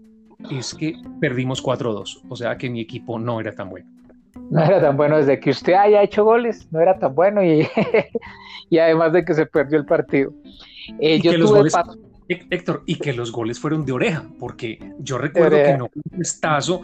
es 0.50 0.75
que 0.75 0.96
perdimos 1.20 1.62
4-2, 1.62 2.23
o 2.29 2.37
sea 2.37 2.56
que 2.56 2.70
mi 2.70 2.81
equipo 2.81 3.19
no 3.19 3.40
era 3.40 3.52
tan 3.52 3.70
bueno 3.70 3.88
no 4.50 4.62
era 4.62 4.81
tan 4.81 4.96
bueno 4.96 5.19
desde 5.19 5.38
que 5.40 5.50
usted 5.50 5.75
haya 5.75 6.02
hecho 6.02 6.25
goles, 6.25 6.69
no 6.70 6.81
era 6.81 6.99
tan 6.99 7.14
bueno 7.14 7.44
y, 7.44 7.69
y 8.70 8.79
además 8.79 9.12
de 9.12 9.25
que 9.25 9.34
se 9.34 9.46
perdió 9.46 9.79
el 9.79 9.84
partido. 9.84 10.32
Eh, 10.99 11.20
yo 11.20 11.32
tuve 11.38 11.70
Héctor, 12.29 12.82
y 12.84 12.96
que 12.96 13.14
los 13.14 13.32
goles 13.32 13.58
fueron 13.58 13.87
de 13.87 13.93
oreja, 13.93 14.23
porque 14.38 14.79
yo 14.99 15.17
recuerdo 15.17 15.56
que 15.56 15.76
no 15.79 15.88
un 16.12 16.20
estazo 16.20 16.82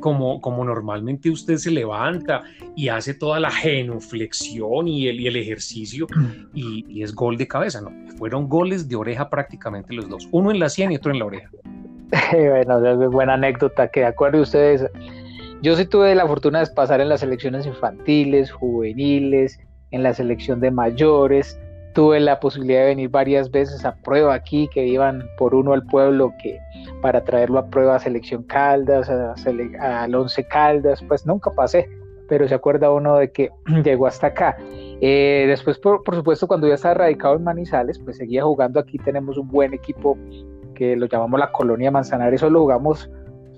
como, 0.00 0.40
como 0.40 0.64
normalmente 0.64 1.30
usted 1.30 1.56
se 1.56 1.70
levanta 1.70 2.42
y 2.76 2.88
hace 2.88 3.14
toda 3.14 3.40
la 3.40 3.50
genuflexión 3.50 4.88
y 4.88 5.08
el, 5.08 5.20
y 5.20 5.26
el 5.26 5.36
ejercicio 5.36 6.06
y, 6.54 6.84
y, 6.88 7.02
es 7.02 7.14
gol 7.14 7.36
de 7.36 7.48
cabeza, 7.48 7.80
no, 7.80 7.90
fueron 8.16 8.48
goles 8.48 8.88
de 8.88 8.96
oreja 8.96 9.28
prácticamente 9.28 9.94
los 9.94 10.08
dos, 10.08 10.28
uno 10.30 10.50
en 10.50 10.58
la 10.58 10.68
sien 10.68 10.92
y 10.92 10.96
otro 10.96 11.12
en 11.12 11.18
la 11.18 11.24
oreja. 11.26 11.50
bueno, 12.32 13.04
es 13.04 13.10
buena 13.10 13.34
anécdota, 13.34 13.88
que 13.88 14.00
de 14.00 14.06
acuerdo 14.06 14.42
ustedes 14.42 14.86
yo 15.62 15.76
sí 15.76 15.84
tuve 15.86 16.12
la 16.16 16.26
fortuna 16.26 16.58
de 16.58 16.66
pasar 16.74 17.00
en 17.00 17.08
las 17.08 17.20
selecciones 17.20 17.66
infantiles, 17.66 18.50
juveniles, 18.50 19.60
en 19.92 20.02
la 20.02 20.12
selección 20.12 20.58
de 20.58 20.72
mayores. 20.72 21.56
Tuve 21.94 22.20
la 22.20 22.40
posibilidad 22.40 22.80
de 22.80 22.86
venir 22.86 23.10
varias 23.10 23.50
veces 23.50 23.84
a 23.84 23.94
prueba 23.96 24.34
aquí, 24.34 24.68
que 24.72 24.86
iban 24.86 25.24
por 25.36 25.54
uno 25.54 25.72
al 25.72 25.84
pueblo 25.84 26.32
que 26.42 26.58
para 27.00 27.22
traerlo 27.22 27.58
a 27.58 27.66
prueba 27.66 27.96
a 27.96 27.98
selección 27.98 28.44
Caldas, 28.44 29.10
a, 29.10 29.34
al 30.02 30.14
Once 30.14 30.44
Caldas, 30.44 31.02
pues 31.06 31.26
nunca 31.26 31.50
pasé, 31.50 31.88
pero 32.28 32.48
se 32.48 32.54
acuerda 32.54 32.90
uno 32.90 33.16
de 33.16 33.30
que 33.30 33.50
llegó 33.84 34.06
hasta 34.06 34.28
acá. 34.28 34.56
Eh, 35.00 35.44
después, 35.48 35.78
por, 35.78 36.02
por, 36.02 36.14
supuesto, 36.14 36.46
cuando 36.46 36.68
ya 36.68 36.74
estaba 36.74 36.94
radicado 36.94 37.36
en 37.36 37.44
Manizales, 37.44 37.98
pues 37.98 38.16
seguía 38.16 38.44
jugando 38.44 38.80
aquí. 38.80 38.98
Tenemos 38.98 39.36
un 39.36 39.48
buen 39.48 39.74
equipo 39.74 40.16
que 40.74 40.96
lo 40.96 41.06
llamamos 41.06 41.38
la 41.40 41.52
Colonia 41.52 41.90
Manzanares, 41.90 42.40
solo 42.40 42.60
jugamos 42.60 43.10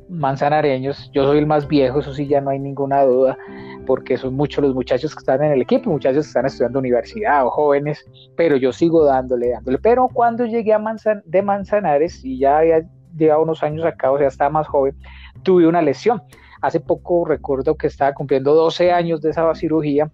manzanareños. 0.08 1.10
Yo 1.12 1.24
soy 1.24 1.38
el 1.38 1.46
más 1.46 1.66
viejo, 1.68 2.00
eso 2.00 2.14
sí, 2.14 2.26
ya 2.26 2.40
no 2.40 2.50
hay 2.50 2.58
ninguna 2.58 3.02
duda, 3.04 3.38
porque 3.86 4.16
son 4.16 4.34
muchos 4.34 4.64
los 4.64 4.74
muchachos 4.74 5.14
que 5.14 5.20
están 5.20 5.42
en 5.42 5.52
el 5.52 5.62
equipo, 5.62 5.90
muchachos 5.90 6.24
que 6.24 6.28
están 6.28 6.46
estudiando 6.46 6.78
universidad 6.78 7.46
o 7.46 7.50
jóvenes, 7.50 8.04
pero 8.36 8.56
yo 8.56 8.72
sigo 8.72 9.04
dándole, 9.04 9.50
dándole. 9.50 9.78
Pero 9.78 10.08
cuando 10.12 10.46
llegué 10.46 10.72
a 10.72 10.78
Manzan 10.78 11.22
de 11.26 11.42
Manzanares 11.42 12.24
y 12.24 12.38
ya 12.38 12.58
había 12.58 12.82
llegado 13.16 13.42
unos 13.42 13.62
años 13.62 13.84
acá, 13.84 14.10
o 14.10 14.18
sea, 14.18 14.28
estaba 14.28 14.50
más 14.50 14.66
joven, 14.66 14.96
tuve 15.42 15.66
una 15.66 15.82
lesión. 15.82 16.22
Hace 16.60 16.80
poco 16.80 17.24
recuerdo 17.24 17.76
que 17.76 17.86
estaba 17.86 18.14
cumpliendo 18.14 18.54
12 18.54 18.90
años 18.90 19.20
de 19.20 19.30
esa 19.30 19.54
cirugía 19.54 20.10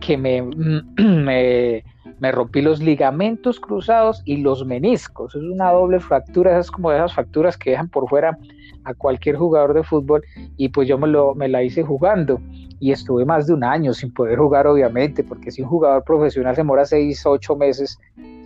que 0.00 0.16
me, 0.16 0.42
me, 0.96 1.84
me, 2.18 2.32
rompí 2.32 2.62
los 2.62 2.80
ligamentos 2.80 3.60
cruzados 3.60 4.22
y 4.24 4.38
los 4.38 4.64
meniscos. 4.64 5.34
Es 5.34 5.42
una 5.42 5.72
doble 5.72 6.00
fractura, 6.00 6.52
esas 6.52 6.70
como 6.70 6.92
esas 6.92 7.14
fracturas 7.14 7.56
que 7.56 7.70
dejan 7.70 7.88
por 7.88 8.08
fuera 8.08 8.38
a 8.84 8.94
cualquier 8.94 9.36
jugador 9.36 9.74
de 9.74 9.82
fútbol 9.82 10.22
y 10.56 10.68
pues 10.68 10.88
yo 10.88 10.98
me, 10.98 11.06
lo, 11.06 11.34
me 11.34 11.48
la 11.48 11.62
hice 11.62 11.82
jugando 11.82 12.40
y 12.78 12.92
estuve 12.92 13.24
más 13.24 13.46
de 13.46 13.52
un 13.52 13.62
año 13.62 13.92
sin 13.92 14.12
poder 14.12 14.38
jugar 14.38 14.66
obviamente 14.66 15.22
porque 15.22 15.50
si 15.50 15.62
un 15.62 15.68
jugador 15.68 16.02
profesional 16.02 16.54
se 16.54 16.62
demora 16.62 16.84
seis, 16.86 17.24
ocho 17.26 17.56
meses 17.56 17.98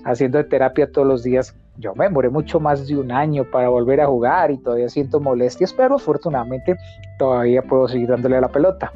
haciendo 0.04 0.44
terapia 0.44 0.90
todos 0.90 1.06
los 1.06 1.22
días, 1.22 1.56
yo 1.78 1.94
me 1.94 2.04
demoré 2.04 2.28
mucho 2.30 2.60
más 2.60 2.86
de 2.86 2.96
un 2.96 3.10
año 3.10 3.44
para 3.44 3.68
volver 3.68 4.00
a 4.00 4.06
jugar 4.06 4.50
y 4.50 4.58
todavía 4.58 4.88
siento 4.88 5.20
molestias, 5.20 5.72
pero 5.72 5.96
afortunadamente 5.96 6.76
todavía 7.18 7.62
puedo 7.62 7.88
seguir 7.88 8.08
dándole 8.08 8.36
a 8.36 8.42
la 8.42 8.48
pelota. 8.48 8.92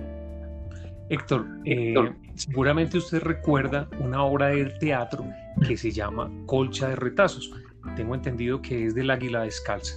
Héctor, 1.09 1.47
eh, 1.65 1.95
seguramente 2.39 2.99
usted 2.99 3.23
recuerda 3.23 3.89
una 4.01 4.23
obra 4.23 4.49
de 4.49 4.67
teatro 4.67 5.25
que 5.67 5.77
se 5.77 5.91
llama 5.91 6.31
Colcha 6.47 6.89
de 6.89 6.97
Retazos. 6.97 7.51
Tengo 7.97 8.15
entendido 8.15 8.63
que 8.63 8.87
es 8.87 8.95
del 8.95 9.11
Águila 9.11 9.43
Descalza. 9.43 9.97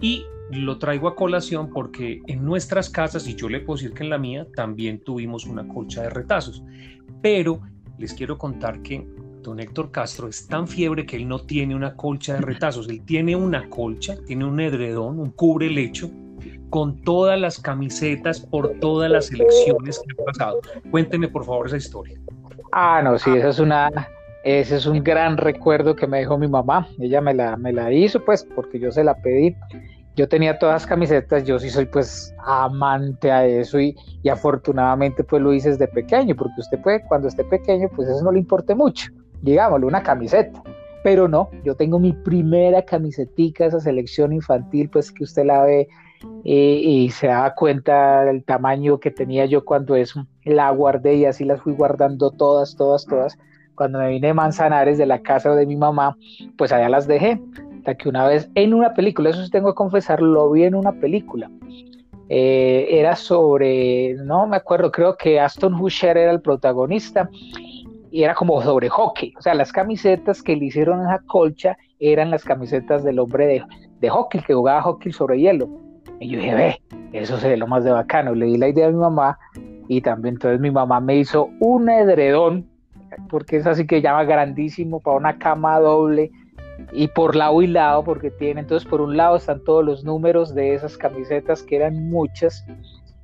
Y 0.00 0.24
lo 0.50 0.78
traigo 0.78 1.08
a 1.08 1.16
colación 1.16 1.70
porque 1.70 2.22
en 2.26 2.44
nuestras 2.44 2.90
casas, 2.90 3.26
y 3.26 3.34
yo 3.34 3.48
le 3.48 3.60
puedo 3.60 3.76
decir 3.76 3.92
que 3.92 4.04
en 4.04 4.10
la 4.10 4.18
mía, 4.18 4.46
también 4.54 5.00
tuvimos 5.00 5.46
una 5.46 5.66
colcha 5.66 6.02
de 6.02 6.10
retazos. 6.10 6.62
Pero 7.22 7.60
les 7.98 8.14
quiero 8.14 8.38
contar 8.38 8.82
que 8.82 9.06
don 9.42 9.60
Héctor 9.60 9.90
Castro 9.90 10.28
es 10.28 10.46
tan 10.46 10.68
fiebre 10.68 11.06
que 11.06 11.16
él 11.16 11.26
no 11.26 11.40
tiene 11.40 11.74
una 11.74 11.96
colcha 11.96 12.34
de 12.34 12.40
retazos, 12.40 12.88
él 12.88 13.02
tiene 13.04 13.34
una 13.34 13.68
colcha, 13.68 14.16
tiene 14.26 14.44
un 14.44 14.60
edredón, 14.60 15.18
un 15.18 15.30
cubre 15.30 15.70
lecho 15.70 16.10
con 16.70 17.02
todas 17.02 17.38
las 17.38 17.58
camisetas 17.58 18.40
por 18.40 18.78
todas 18.80 19.10
las 19.10 19.30
elecciones 19.30 19.98
que 19.98 20.12
han 20.18 20.24
pasado. 20.24 20.60
Cuénteme 20.90 21.28
por 21.28 21.44
favor 21.44 21.66
esa 21.66 21.76
historia. 21.76 22.18
Ah, 22.72 23.00
no, 23.02 23.18
sí, 23.18 23.30
esa 23.36 23.48
es 23.48 23.58
una, 23.58 23.90
ese 24.44 24.76
es 24.76 24.86
un 24.86 25.02
gran 25.02 25.36
recuerdo 25.36 25.94
que 25.94 26.06
me 26.06 26.18
dejó 26.18 26.38
mi 26.38 26.48
mamá. 26.48 26.88
Ella 26.98 27.20
me 27.20 27.34
la, 27.34 27.56
me 27.56 27.72
la 27.72 27.92
hizo, 27.92 28.24
pues, 28.24 28.46
porque 28.54 28.78
yo 28.78 28.90
se 28.90 29.04
la 29.04 29.14
pedí. 29.16 29.54
Yo 30.16 30.28
tenía 30.28 30.58
todas 30.58 30.82
las 30.82 30.86
camisetas, 30.86 31.44
yo 31.44 31.58
sí 31.58 31.70
soy 31.70 31.86
pues 31.86 32.34
amante 32.44 33.30
a 33.30 33.46
eso 33.46 33.80
y, 33.80 33.96
y 34.22 34.28
afortunadamente 34.28 35.22
pues 35.22 35.40
lo 35.40 35.52
hice 35.54 35.70
desde 35.70 35.86
pequeño, 35.86 36.34
porque 36.34 36.60
usted 36.60 36.78
puede, 36.82 37.02
cuando 37.04 37.28
esté 37.28 37.44
pequeño, 37.44 37.88
pues 37.94 38.08
eso 38.08 38.22
no 38.22 38.32
le 38.32 38.40
importe 38.40 38.74
mucho, 38.74 39.10
digámoslo, 39.40 39.86
una 39.86 40.02
camiseta. 40.02 40.62
Pero 41.04 41.28
no, 41.28 41.48
yo 41.64 41.74
tengo 41.74 41.98
mi 41.98 42.12
primera 42.12 42.82
camisetica, 42.82 43.64
esa 43.64 43.80
selección 43.80 44.32
infantil, 44.32 44.90
pues 44.90 45.10
que 45.10 45.24
usted 45.24 45.46
la 45.46 45.62
ve 45.62 45.88
y 46.44 47.10
se 47.10 47.28
da 47.28 47.54
cuenta 47.54 48.24
del 48.24 48.44
tamaño 48.44 48.98
que 48.98 49.10
tenía 49.10 49.46
yo 49.46 49.64
cuando 49.64 49.94
eso, 49.94 50.26
la 50.44 50.70
guardé 50.70 51.14
y 51.14 51.24
así 51.24 51.44
las 51.44 51.60
fui 51.60 51.72
guardando 51.72 52.30
todas, 52.30 52.76
todas, 52.76 53.06
todas. 53.06 53.38
Cuando 53.74 53.98
me 53.98 54.10
vine 54.10 54.28
de 54.28 54.34
Manzanares 54.34 54.98
de 54.98 55.06
la 55.06 55.22
casa 55.22 55.54
de 55.54 55.66
mi 55.66 55.76
mamá, 55.76 56.16
pues 56.58 56.72
allá 56.72 56.88
las 56.88 57.06
dejé. 57.06 57.40
Hasta 57.78 57.94
que 57.94 58.08
una 58.08 58.26
vez 58.26 58.50
en 58.54 58.74
una 58.74 58.92
película, 58.92 59.30
eso 59.30 59.42
sí 59.42 59.50
tengo 59.50 59.70
que 59.70 59.76
confesar, 59.76 60.20
lo 60.20 60.50
vi 60.50 60.64
en 60.64 60.74
una 60.74 60.92
película. 60.92 61.50
Eh, 62.28 62.86
era 62.90 63.16
sobre, 63.16 64.14
no 64.22 64.46
me 64.46 64.56
acuerdo, 64.56 64.92
creo 64.92 65.16
que 65.16 65.40
Aston 65.40 65.74
Husher 65.74 66.16
era 66.16 66.30
el 66.30 66.40
protagonista 66.40 67.28
y 68.10 68.22
era 68.22 68.34
como 68.34 68.62
sobre 68.62 68.88
hockey. 68.88 69.34
O 69.38 69.42
sea, 69.42 69.54
las 69.54 69.72
camisetas 69.72 70.42
que 70.42 70.54
le 70.56 70.66
hicieron 70.66 71.00
esa 71.00 71.20
colcha 71.26 71.76
eran 71.98 72.30
las 72.30 72.44
camisetas 72.44 73.02
del 73.02 73.18
hombre 73.18 73.46
de, 73.46 73.62
de 74.00 74.08
hockey, 74.10 74.42
que 74.42 74.54
jugaba 74.54 74.82
hockey 74.82 75.10
sobre 75.10 75.40
hielo. 75.40 75.68
Y 76.20 76.28
yo 76.28 76.38
dije, 76.38 76.54
ve, 76.54 76.82
eso 77.12 77.38
sería 77.38 77.56
lo 77.56 77.66
más 77.66 77.82
de 77.82 77.90
bacano. 77.90 78.34
Le 78.34 78.46
di 78.46 78.58
la 78.58 78.68
idea 78.68 78.86
a 78.86 78.90
mi 78.90 78.98
mamá 78.98 79.38
y 79.88 80.02
también 80.02 80.34
entonces 80.34 80.60
mi 80.60 80.70
mamá 80.70 81.00
me 81.00 81.16
hizo 81.16 81.48
un 81.58 81.88
edredón, 81.88 82.68
porque 83.28 83.56
es 83.56 83.66
así 83.66 83.86
que 83.86 84.02
llama 84.02 84.22
grandísimo, 84.24 85.00
para 85.00 85.16
una 85.16 85.38
cama 85.38 85.80
doble 85.80 86.30
y 86.92 87.08
por 87.08 87.34
lado 87.34 87.60
y 87.62 87.66
lado, 87.66 88.04
porque 88.04 88.30
tiene, 88.30 88.60
entonces 88.60 88.88
por 88.88 89.00
un 89.00 89.16
lado 89.16 89.36
están 89.36 89.64
todos 89.64 89.84
los 89.84 90.04
números 90.04 90.54
de 90.54 90.74
esas 90.74 90.96
camisetas, 90.96 91.62
que 91.62 91.76
eran 91.76 92.08
muchas. 92.08 92.64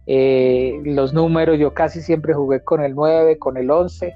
Eh, 0.07 0.81
los 0.85 1.13
números, 1.13 1.59
yo 1.59 1.75
casi 1.75 2.01
siempre 2.01 2.33
jugué 2.33 2.65
con 2.65 2.83
el 2.83 2.95
9, 2.95 3.39
con 3.39 3.57
el 3.57 3.71
11, 3.71 4.15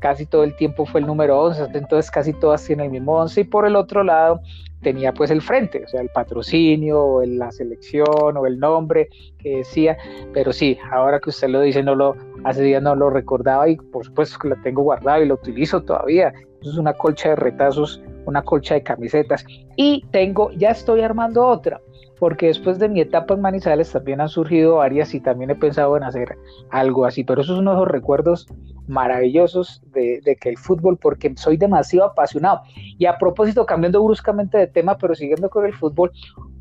casi 0.00 0.26
todo 0.26 0.44
el 0.44 0.56
tiempo 0.56 0.86
fue 0.86 1.00
el 1.00 1.06
número 1.06 1.40
11, 1.40 1.68
entonces 1.74 2.10
casi 2.10 2.32
todas 2.32 2.64
tienen 2.64 2.86
el 2.86 2.92
mismo 2.92 3.16
11 3.18 3.42
y 3.42 3.44
por 3.44 3.66
el 3.66 3.76
otro 3.76 4.02
lado 4.02 4.40
tenía 4.82 5.12
pues 5.12 5.30
el 5.30 5.42
frente, 5.42 5.84
o 5.84 5.88
sea, 5.88 6.00
el 6.00 6.08
patrocinio, 6.08 7.04
o 7.04 7.24
la 7.24 7.52
selección 7.52 8.36
o 8.36 8.46
el 8.46 8.58
nombre 8.58 9.08
que 9.38 9.58
decía, 9.58 9.96
pero 10.32 10.52
sí, 10.52 10.78
ahora 10.90 11.20
que 11.20 11.30
usted 11.30 11.48
lo 11.48 11.60
dice, 11.60 11.82
no 11.82 11.94
lo, 11.94 12.16
hace 12.44 12.62
días 12.62 12.82
no 12.82 12.94
lo 12.94 13.10
recordaba 13.10 13.68
y 13.68 13.76
por 13.76 14.04
supuesto 14.04 14.38
que 14.38 14.48
lo 14.48 14.56
tengo 14.62 14.82
guardado 14.82 15.22
y 15.22 15.26
lo 15.26 15.34
utilizo 15.34 15.82
todavía. 15.82 16.32
Es 16.62 16.76
una 16.76 16.92
colcha 16.92 17.30
de 17.30 17.36
retazos, 17.36 18.02
una 18.26 18.42
colcha 18.42 18.74
de 18.74 18.82
camisetas 18.82 19.44
y 19.76 20.04
tengo, 20.10 20.50
ya 20.52 20.70
estoy 20.70 21.00
armando 21.00 21.46
otra 21.46 21.80
porque 22.20 22.46
después 22.48 22.78
de 22.78 22.88
mi 22.88 23.00
etapa 23.00 23.32
en 23.32 23.40
Manizales 23.40 23.90
también 23.90 24.20
han 24.20 24.28
surgido 24.28 24.76
varias 24.76 25.14
y 25.14 25.20
también 25.20 25.50
he 25.50 25.54
pensado 25.54 25.96
en 25.96 26.04
hacer 26.04 26.36
algo 26.70 27.06
así, 27.06 27.24
pero 27.24 27.40
esos 27.40 27.56
son 27.56 27.66
unos 27.66 27.88
recuerdos 27.88 28.46
maravillosos 28.86 29.82
de, 29.92 30.20
que 30.38 30.50
el 30.50 30.58
fútbol, 30.58 30.98
porque 30.98 31.32
soy 31.36 31.56
demasiado 31.56 32.10
apasionado. 32.10 32.60
Y 32.98 33.06
a 33.06 33.16
propósito, 33.16 33.64
cambiando 33.64 34.04
bruscamente 34.04 34.58
de 34.58 34.66
tema, 34.66 34.98
pero 34.98 35.14
siguiendo 35.14 35.48
con 35.48 35.64
el 35.64 35.72
fútbol, 35.72 36.12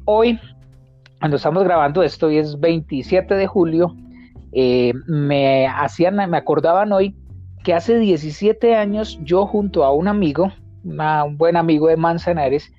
hoy, 0.06 0.40
cuando 1.20 1.36
estamos 1.36 1.64
grabando 1.66 2.04
esto, 2.04 2.28
hoy 2.28 2.38
es 2.38 2.58
27 2.58 3.36
de 3.36 3.48
julio, 3.48 3.94
eh, 4.54 4.94
me 5.08 5.68
hacían, 5.68 6.16
me 6.16 6.38
acordaban 6.38 6.94
hoy 6.94 7.18
que 7.66 7.74
hace 7.74 8.00
17 8.00 8.76
años 8.76 9.20
yo 9.24 9.46
junto 9.46 9.84
a 9.84 9.94
un 9.94 10.08
amigo, 10.08 10.54
un 10.84 11.38
buen 11.38 11.56
amigo 11.56 11.88
de 11.88 11.98
Manzanares, 11.98 12.72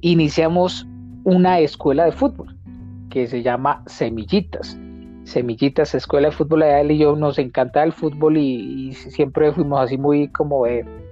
iniciamos 0.00 0.86
una 1.24 1.60
escuela 1.60 2.04
de 2.04 2.12
fútbol 2.12 2.56
que 3.10 3.26
se 3.26 3.42
llama 3.42 3.82
Semillitas. 3.86 4.78
Semillitas, 5.24 5.94
escuela 5.94 6.28
de 6.28 6.34
fútbol, 6.34 6.62
a 6.62 6.80
él 6.80 6.90
y 6.90 6.98
yo 6.98 7.14
nos 7.14 7.38
encanta 7.38 7.84
el 7.84 7.92
fútbol 7.92 8.36
y, 8.36 8.92
siempre 8.92 9.52
fuimos 9.52 9.80
así 9.80 9.96
muy 9.96 10.28
como 10.28 10.64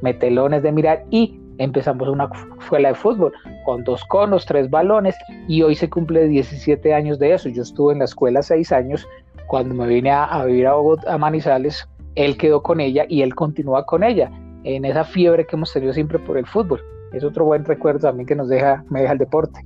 metelones 0.03 0.63
de 0.63 0.73
mirar 0.73 1.05
y 1.11 1.39
empezamos 1.59 2.09
una 2.09 2.29
escuela 2.61 2.89
de 2.89 2.95
fútbol 2.95 3.33
con 3.65 3.85
dos 3.85 4.03
conos, 4.07 4.47
tres 4.47 4.69
balones 4.69 5.15
y 5.47 5.63
hoy 5.63 5.75
se 5.75 5.89
cumple 5.89 6.27
17 6.27 6.93
años 6.95 7.19
de 7.19 7.35
eso. 7.35 7.49
Yo 7.49 7.63
estuve 7.63 7.93
en 7.93 8.01
la 8.01 8.07
escuela 8.07 8.43
seis 8.43 8.73
años, 8.73 9.07
cuando 9.47 9.75
me 9.75 9.87
vine 9.87 10.11
a, 10.11 10.45
vivir 10.45 10.67
a, 10.67 10.75
a 11.07 11.19
Manizales, 11.19 11.89
él 12.17 12.37
quedó 12.37 12.63
con 12.63 12.81
ella 12.81 13.05
y 13.09 13.23
él 13.23 13.35
continúa 13.35 13.87
con 13.87 14.03
ella 14.03 14.31
en 14.65 14.85
esa 14.85 15.05
fiebre 15.05 15.47
que 15.47 15.57
hemos 15.57 15.73
tenido 15.73 15.93
siempre 15.93 16.19
por 16.19 16.37
el 16.39 16.47
fútbol. 16.47 16.81
Es 17.13 17.25
otro 17.25 17.45
buen 17.45 17.65
recuerdo 17.65 18.01
también 18.01 18.27
que 18.27 18.37
nos 18.37 18.49
deja, 18.49 18.85
me 18.89 19.01
deja 19.01 19.13
el 19.13 19.19
deporte. 19.19 19.65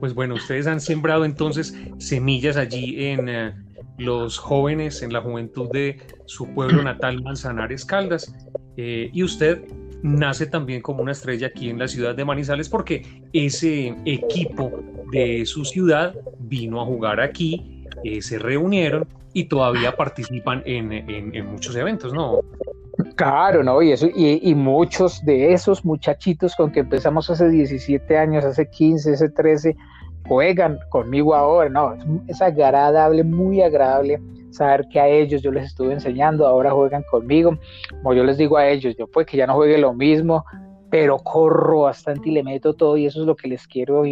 Pues 0.00 0.14
bueno, 0.14 0.34
ustedes 0.34 0.66
han 0.66 0.80
sembrado 0.80 1.24
entonces 1.24 1.76
semillas 1.98 2.56
allí 2.56 3.06
en 3.06 3.28
eh, 3.28 3.54
los 3.98 4.38
jóvenes, 4.38 5.02
en 5.02 5.12
la 5.12 5.20
juventud 5.20 5.70
de 5.70 6.00
su 6.26 6.46
pueblo 6.54 6.82
natal, 6.82 7.22
Manzanares 7.22 7.84
Caldas, 7.84 8.32
eh, 8.76 9.10
y 9.12 9.22
usted 9.22 9.64
nace 10.02 10.46
también 10.46 10.82
como 10.82 11.02
una 11.02 11.12
estrella 11.12 11.48
aquí 11.48 11.70
en 11.70 11.78
la 11.78 11.88
ciudad 11.88 12.14
de 12.14 12.24
Manizales 12.24 12.68
porque 12.68 13.24
ese 13.32 13.96
equipo 14.04 14.70
de 15.10 15.46
su 15.46 15.64
ciudad 15.64 16.14
vino 16.38 16.80
a 16.80 16.84
jugar 16.84 17.20
aquí, 17.20 17.84
eh, 18.04 18.20
se 18.20 18.38
reunieron 18.38 19.06
y 19.32 19.44
todavía 19.44 19.96
participan 19.96 20.62
en, 20.64 20.92
en, 20.92 21.46
muchos 21.46 21.76
eventos, 21.76 22.12
¿no? 22.12 22.40
Claro, 23.16 23.64
¿no? 23.64 23.80
Y, 23.80 23.92
eso, 23.92 24.08
y, 24.14 24.40
y, 24.42 24.54
muchos 24.54 25.24
de 25.24 25.54
esos 25.54 25.84
muchachitos 25.86 26.54
con 26.54 26.70
que 26.70 26.80
empezamos 26.80 27.30
hace 27.30 27.48
17 27.48 28.16
años, 28.16 28.44
hace 28.44 28.68
15, 28.68 29.14
hace 29.14 29.30
13, 29.30 29.74
juegan 30.28 30.78
conmigo 30.90 31.34
ahora, 31.34 31.70
¿no? 31.70 31.96
Es, 32.26 32.42
agradable, 32.42 33.24
muy 33.24 33.62
agradable 33.62 34.20
saber 34.50 34.86
que 34.90 35.00
a 35.00 35.08
ellos 35.08 35.42
yo 35.42 35.50
les 35.50 35.66
estuve 35.66 35.94
enseñando, 35.94 36.46
ahora 36.46 36.72
juegan 36.72 37.04
conmigo. 37.10 37.58
Como 38.02 38.14
yo 38.14 38.24
les 38.24 38.36
digo 38.36 38.58
a 38.58 38.68
ellos, 38.68 38.94
yo 38.98 39.06
pues 39.06 39.26
que 39.26 39.36
ya 39.36 39.46
no 39.46 39.54
juegue 39.54 39.78
lo 39.78 39.94
mismo, 39.94 40.44
pero 40.90 41.18
corro 41.18 41.82
bastante 41.82 42.28
y 42.28 42.32
le 42.32 42.42
meto 42.42 42.74
todo 42.74 42.96
y 42.96 43.06
eso 43.06 43.20
es 43.20 43.26
lo 43.26 43.36
que 43.36 43.48
les 43.48 43.66
quiero 43.66 44.04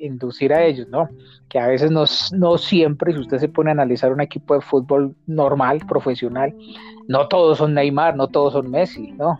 inducir 0.00 0.52
a 0.52 0.64
ellos, 0.64 0.88
¿no? 0.88 1.08
Que 1.48 1.58
a 1.58 1.66
veces 1.68 1.90
no, 1.90 2.04
no 2.32 2.58
siempre, 2.58 3.12
si 3.12 3.20
usted 3.20 3.38
se 3.38 3.48
pone 3.48 3.70
a 3.70 3.72
analizar 3.72 4.12
un 4.12 4.20
equipo 4.20 4.54
de 4.54 4.60
fútbol 4.60 5.14
normal, 5.26 5.80
profesional, 5.86 6.54
no 7.08 7.28
todos 7.28 7.58
son 7.58 7.74
Neymar, 7.74 8.16
no 8.16 8.28
todos 8.28 8.54
son 8.54 8.70
Messi, 8.70 9.12
¿no? 9.12 9.38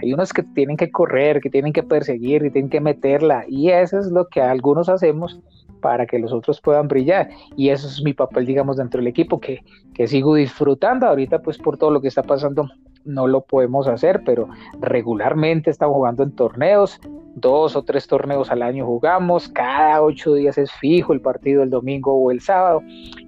Hay 0.00 0.12
unos 0.12 0.32
que 0.32 0.42
tienen 0.42 0.76
que 0.76 0.90
correr, 0.90 1.40
que 1.40 1.50
tienen 1.50 1.72
que 1.72 1.82
perseguir, 1.82 2.42
que 2.42 2.50
tienen 2.50 2.70
que 2.70 2.80
meterla 2.80 3.44
y 3.48 3.70
eso 3.70 3.98
es 3.98 4.06
lo 4.06 4.28
que 4.28 4.40
algunos 4.40 4.88
hacemos 4.88 5.40
para 5.80 6.06
que 6.06 6.18
los 6.18 6.32
otros 6.32 6.62
puedan 6.62 6.88
brillar. 6.88 7.28
Y 7.56 7.68
eso 7.68 7.86
es 7.86 8.02
mi 8.02 8.14
papel, 8.14 8.46
digamos, 8.46 8.78
dentro 8.78 9.00
del 9.00 9.08
equipo, 9.08 9.38
que, 9.38 9.62
que 9.92 10.06
sigo 10.06 10.34
disfrutando. 10.34 11.06
Ahorita, 11.06 11.42
pues 11.42 11.58
por 11.58 11.76
todo 11.76 11.90
lo 11.90 12.00
que 12.00 12.08
está 12.08 12.22
pasando, 12.22 12.70
no 13.04 13.26
lo 13.26 13.42
podemos 13.42 13.86
hacer, 13.86 14.22
pero 14.24 14.48
regularmente 14.80 15.70
estamos 15.70 15.94
jugando 15.94 16.22
en 16.22 16.32
torneos, 16.32 16.98
dos 17.34 17.76
o 17.76 17.82
tres 17.82 18.06
torneos 18.06 18.50
al 18.50 18.62
año 18.62 18.86
jugamos, 18.86 19.48
cada 19.48 20.02
ocho 20.02 20.34
días 20.34 20.58
es 20.58 20.70
fijo 20.72 21.12
el 21.12 21.20
partido 21.20 21.62
el 21.62 21.70
domingo 21.70 22.14
o 22.14 22.30
el 22.30 22.40
sábado, 22.40 22.82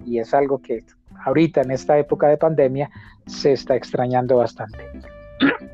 y 0.05 0.19
es 0.19 0.33
algo 0.33 0.61
que 0.61 0.83
ahorita 1.25 1.61
en 1.61 1.71
esta 1.71 1.97
época 1.97 2.27
de 2.27 2.37
pandemia 2.37 2.89
se 3.25 3.53
está 3.53 3.75
extrañando 3.75 4.37
bastante. 4.37 4.79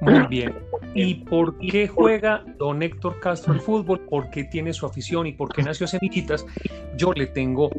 Muy 0.02 0.28
bien. 0.28 0.54
¿Y 0.96 1.16
por 1.16 1.58
qué 1.58 1.88
juega 1.88 2.44
don 2.58 2.84
Héctor 2.84 3.20
Castro 3.20 3.54
el 3.54 3.60
fútbol? 3.60 4.02
¿Por 4.02 4.30
qué 4.30 4.44
tiene 4.44 4.74
su 4.74 4.86
afición 4.86 5.26
y 5.26 5.34
por 5.34 5.54
qué 5.54 5.64
nació 5.64 5.88
Semillitas? 5.88 6.46
Yo 6.98 7.14
le 7.14 7.28
tengo 7.28 7.72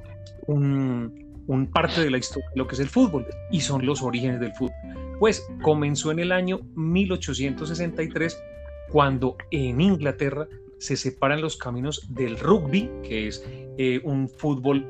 un, 0.47 1.71
parte 1.73 2.01
de 2.01 2.11
la 2.11 2.19
historia 2.19 2.49
de 2.51 2.59
lo 2.59 2.67
que 2.67 2.75
es 2.75 2.81
el 2.81 2.89
fútbol 2.89 3.27
y 3.51 3.61
son 3.61 3.87
los 3.87 4.03
orígenes 4.03 4.41
del 4.41 4.53
fútbol. 4.53 4.75
Pues 5.21 5.47
comenzó 5.63 6.11
en 6.11 6.19
el 6.19 6.33
año 6.33 6.61
1863 6.75 8.43
cuando 8.91 9.37
en 9.51 9.81
Inglaterra 9.81 10.49
se 10.79 10.97
separan 10.97 11.41
los 11.41 11.57
caminos 11.57 12.07
del 12.11 12.39
rugby, 12.39 12.91
que 13.03 13.29
es 13.29 13.45
eh, 13.79 14.01
un 14.05 14.29
fútbol 14.29 14.87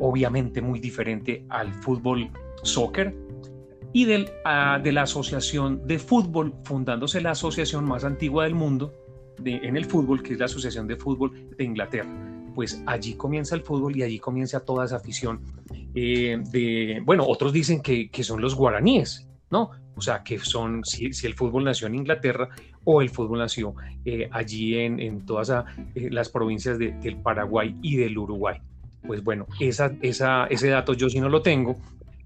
obviamente 0.00 0.60
muy 0.60 0.80
diferente 0.80 1.44
al 1.48 1.72
fútbol 1.74 2.30
soccer, 2.62 3.14
y 3.92 4.04
del, 4.04 4.30
ah, 4.44 4.80
de 4.82 4.92
la 4.92 5.02
Asociación 5.02 5.86
de 5.86 5.98
Fútbol, 5.98 6.54
fundándose 6.64 7.20
la 7.20 7.32
asociación 7.32 7.84
más 7.84 8.04
antigua 8.04 8.44
del 8.44 8.54
mundo 8.54 8.94
de, 9.38 9.56
en 9.56 9.76
el 9.76 9.84
fútbol, 9.84 10.22
que 10.22 10.32
es 10.32 10.38
la 10.38 10.46
Asociación 10.46 10.86
de 10.86 10.96
Fútbol 10.96 11.50
de 11.56 11.64
Inglaterra. 11.64 12.10
Pues 12.54 12.82
allí 12.86 13.14
comienza 13.14 13.54
el 13.54 13.62
fútbol 13.62 13.96
y 13.96 14.02
allí 14.02 14.18
comienza 14.18 14.60
toda 14.60 14.84
esa 14.84 14.96
afición. 14.96 15.40
Eh, 15.94 16.42
de, 16.50 17.02
bueno, 17.04 17.24
otros 17.26 17.52
dicen 17.52 17.82
que, 17.82 18.10
que, 18.10 18.24
son 18.24 18.40
los 18.40 18.54
guaraníes, 18.54 19.28
¿no? 19.50 19.70
O 19.96 20.00
sea, 20.00 20.22
que 20.22 20.38
son, 20.38 20.84
si, 20.84 21.06
el 21.06 21.34
fútbol 21.34 21.64
nació 21.64 21.86
en 21.86 21.96
Inglaterra 21.96 22.48
o 22.84 23.02
el 23.02 23.10
fútbol 23.10 23.38
nació 23.38 23.74
eh, 24.04 24.28
allí 24.32 24.78
en, 24.78 24.98
en 24.98 25.26
todas 25.26 25.50
ah, 25.50 25.64
eh, 25.94 26.08
las 26.10 26.28
provincias 26.28 26.78
del 26.78 27.16
Paraguay 27.22 27.76
y 27.82 27.96
del 27.96 28.16
Uruguay. 28.16 28.58
pues 29.06 29.22
bueno, 29.22 29.46
esa, 29.60 29.92
esa, 30.00 30.46
ese 30.46 30.68
dato 30.68 30.94
yo 30.94 31.08
sí 31.08 31.20
no 31.20 31.28
lo 31.28 31.42
tengo, 31.42 31.76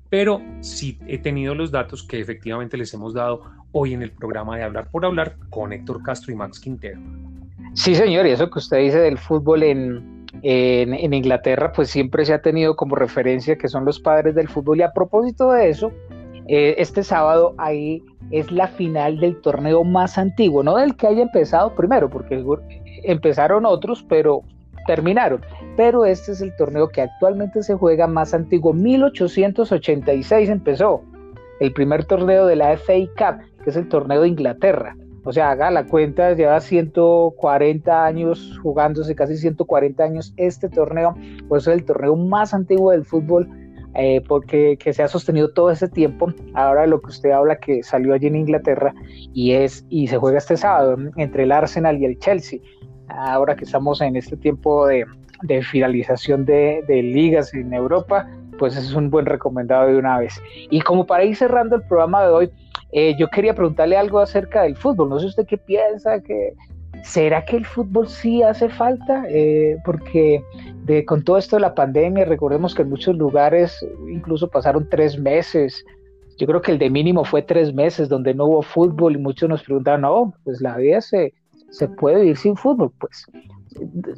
pero 0.08 0.40
sí 0.60 0.98
he 1.06 1.18
tenido 1.18 1.54
los 1.54 1.70
datos 1.70 2.02
que 2.02 2.20
efectivamente 2.20 2.76
les 2.76 2.92
hemos 2.94 3.14
dado 3.14 3.42
hoy 3.72 3.94
en 3.94 4.02
el 4.02 4.10
programa 4.12 4.56
de 4.56 4.62
Hablar 4.62 4.90
por 4.90 5.04
Hablar 5.04 5.36
con 5.50 5.72
Héctor 5.72 6.02
Castro 6.02 6.32
y 6.32 6.36
Max 6.36 6.60
Quintero. 6.60 7.00
Sí, 7.74 7.94
señor, 7.94 8.26
y 8.26 8.30
eso 8.30 8.48
que 8.48 8.58
usted 8.58 8.78
dice 8.78 8.98
del 8.98 9.18
fútbol 9.18 9.62
en, 9.62 10.26
en, 10.42 11.12
Inglaterra, 11.12 11.72
pues 11.72 11.90
siempre 11.90 12.24
se 12.24 12.32
ha 12.32 12.40
tenido 12.40 12.76
como 12.76 12.96
referencia 12.96 13.56
que 13.58 13.68
son 13.68 13.84
los 13.84 14.00
padres 14.00 14.34
del 14.34 14.48
fútbol. 14.48 14.78
Y 14.78 14.82
a 14.82 14.92
propósito 14.92 15.52
de 15.52 15.68
eso, 15.68 15.92
eh, 16.48 16.76
este 16.78 17.02
sábado 17.02 17.54
ahí 17.58 18.02
es 18.30 18.50
la 18.52 18.68
final 18.68 19.18
del 19.18 19.40
torneo 19.40 19.82
más 19.84 20.18
antiguo, 20.18 20.62
no 20.62 20.76
del 20.76 20.96
que 20.96 21.06
haya 21.06 21.22
empezado 21.22 21.74
primero, 21.74 22.08
porque 22.08 22.42
empezaron 23.04 23.66
otros, 23.66 24.04
pero 24.08 24.42
terminaron. 24.86 25.40
Pero 25.76 26.04
este 26.04 26.32
es 26.32 26.40
el 26.40 26.54
torneo 26.56 26.88
que 26.88 27.02
actualmente 27.02 27.62
se 27.62 27.74
juega 27.74 28.06
más 28.06 28.32
antiguo. 28.32 28.72
1886 28.72 30.48
empezó 30.48 31.02
el 31.60 31.72
primer 31.72 32.04
torneo 32.04 32.46
de 32.46 32.56
la 32.56 32.76
FA 32.76 32.94
Cup, 33.16 33.42
que 33.62 33.70
es 33.70 33.76
el 33.76 33.88
torneo 33.88 34.22
de 34.22 34.28
Inglaterra. 34.28 34.96
O 35.24 35.32
sea, 35.32 35.50
haga 35.50 35.72
la 35.72 35.84
cuenta, 35.86 36.34
lleva 36.34 36.60
140 36.60 38.04
años 38.04 38.60
jugándose, 38.62 39.16
casi 39.16 39.36
140 39.36 40.04
años 40.04 40.32
este 40.36 40.68
torneo, 40.68 41.16
pues 41.48 41.66
es 41.66 41.74
el 41.74 41.84
torneo 41.84 42.14
más 42.14 42.54
antiguo 42.54 42.92
del 42.92 43.04
fútbol, 43.04 43.48
eh, 43.98 44.22
porque 44.26 44.76
que 44.78 44.92
se 44.92 45.02
ha 45.02 45.08
sostenido 45.08 45.52
todo 45.52 45.70
ese 45.70 45.88
tiempo. 45.88 46.32
Ahora 46.54 46.86
lo 46.86 47.00
que 47.00 47.08
usted 47.08 47.30
habla 47.30 47.56
que 47.56 47.82
salió 47.82 48.14
allí 48.14 48.26
en 48.26 48.36
Inglaterra 48.36 48.94
y 49.32 49.52
es 49.52 49.84
y 49.88 50.06
se 50.08 50.18
juega 50.18 50.38
este 50.38 50.56
sábado 50.56 50.96
entre 51.16 51.44
el 51.44 51.52
Arsenal 51.52 52.00
y 52.00 52.04
el 52.04 52.18
Chelsea. 52.18 52.60
Ahora 53.08 53.56
que 53.56 53.64
estamos 53.64 54.00
en 54.00 54.16
este 54.16 54.36
tiempo 54.36 54.86
de, 54.86 55.06
finalización 55.62 56.44
de, 56.44 56.84
de 56.88 57.02
ligas 57.02 57.54
en 57.54 57.72
Europa, 57.72 58.28
pues 58.58 58.76
es 58.76 58.92
un 58.94 59.10
buen 59.10 59.26
recomendado 59.26 59.88
de 59.88 59.96
una 59.96 60.18
vez. 60.18 60.40
Y 60.70 60.80
como 60.80 61.06
para 61.06 61.24
ir 61.24 61.36
cerrando 61.36 61.76
el 61.76 61.82
programa 61.82 62.22
de 62.22 62.32
hoy, 62.32 62.50
eh, 62.92 63.14
yo 63.18 63.28
quería 63.28 63.54
preguntarle 63.54 63.96
algo 63.96 64.18
acerca 64.18 64.62
del 64.62 64.76
fútbol. 64.76 65.08
No 65.08 65.18
sé 65.18 65.26
usted 65.26 65.46
qué 65.46 65.58
piensa, 65.58 66.20
que 66.20 66.52
¿será 67.06 67.44
que 67.44 67.56
el 67.56 67.64
fútbol 67.64 68.08
sí 68.08 68.42
hace 68.42 68.68
falta? 68.68 69.24
Eh, 69.28 69.78
porque 69.84 70.42
con 71.06 71.22
todo 71.22 71.38
esto 71.38 71.56
de 71.56 71.60
la 71.60 71.74
pandemia, 71.74 72.24
recordemos 72.24 72.74
que 72.74 72.82
en 72.82 72.90
muchos 72.90 73.16
lugares 73.16 73.84
incluso 74.08 74.48
pasaron 74.48 74.88
tres 74.90 75.18
meses. 75.18 75.84
Yo 76.38 76.46
creo 76.46 76.60
que 76.60 76.72
el 76.72 76.78
de 76.78 76.90
mínimo 76.90 77.24
fue 77.24 77.42
tres 77.42 77.72
meses 77.72 78.08
donde 78.08 78.34
no 78.34 78.46
hubo 78.46 78.62
fútbol 78.62 79.14
y 79.14 79.18
muchos 79.18 79.48
nos 79.48 79.62
preguntaban, 79.62 80.02
no, 80.02 80.34
pues 80.44 80.60
la 80.60 80.76
vida 80.76 81.00
se, 81.00 81.32
se 81.70 81.88
puede 81.88 82.20
vivir 82.20 82.36
sin 82.36 82.56
fútbol. 82.56 82.92
Pues 82.98 83.26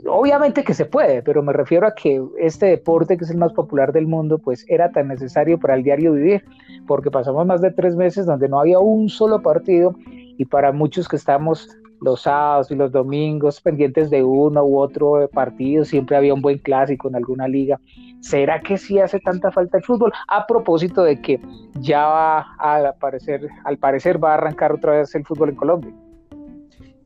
obviamente 0.09 0.65
que 0.65 0.75
se 0.75 0.87
puede, 0.87 1.23
pero 1.23 1.43
me 1.43 1.53
refiero 1.53 1.87
a 1.87 1.95
que 1.95 2.23
este 2.39 2.67
deporte, 2.67 3.19
que 3.19 3.25
es 3.25 3.31
el 3.31 3.39
más 3.39 3.53
popular 3.53 3.93
del 3.93 4.07
mundo, 4.07 4.39
pues 4.39 4.65
era 4.67 4.91
tan 4.91 5.09
necesario 5.09 5.59
para 5.59 5.75
el 5.75 5.83
diario 5.83 6.15
vivir, 6.15 6.45
porque 6.87 7.11
pasamos 7.11 7.47
más 7.47 7.61
de 7.61 7.71
tres 7.71 7.97
meses 7.97 8.25
donde 8.25 8.49
no 8.49 8.59
había 8.59 8.79
un 8.79 9.11
solo 9.11 9.43
partido 9.43 9.95
y 10.07 10.45
para 10.47 10.73
muchos 10.73 11.07
que 11.07 11.17
estamos 11.17 11.69
los 12.01 12.23
sábados 12.23 12.71
y 12.71 12.75
los 12.75 12.93
domingos 12.93 13.61
pendientes 13.61 14.11
de 14.11 14.23
uno 14.23 14.65
u 14.65 14.79
otro 14.79 15.29
partido, 15.33 15.85
siempre 15.85 16.17
había 16.17 16.35
un 16.35 16.43
buen 16.43 16.59
clásico 16.59 17.09
en 17.09 17.17
alguna 17.17 17.49
liga. 17.49 17.81
¿Será 18.21 18.61
que 18.61 18.79
sí 18.79 18.99
hace 18.99 19.21
tanta 19.21 19.51
falta 19.51 19.79
el 19.79 19.85
fútbol? 19.85 20.13
A 20.29 20.47
propósito 20.47 21.03
de 21.03 21.21
que 21.21 21.41
ya 21.81 22.07
va 22.07 22.39
a 22.59 22.89
aparecer, 22.89 23.49
al 23.65 23.79
parecer 23.79 24.23
va 24.23 24.33
a 24.33 24.35
arrancar 24.35 24.73
otra 24.73 24.99
vez 24.99 25.15
el 25.15 25.25
fútbol 25.25 25.51
en 25.51 25.57
Colombia. 25.57 25.93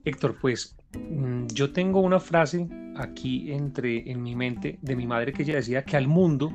Héctor, 0.04 0.36
pues 0.40 0.76
mm, 0.98 1.46
yo 1.54 1.72
tengo 1.72 2.00
una 2.00 2.18
frase 2.18 2.68
aquí 2.96 3.52
entre 3.52 4.10
en 4.10 4.22
mi 4.22 4.34
mente 4.34 4.78
de 4.82 4.96
mi 4.96 5.06
madre 5.06 5.32
que 5.32 5.42
ella 5.42 5.54
decía 5.54 5.84
que 5.84 5.96
al 5.96 6.08
mundo 6.08 6.50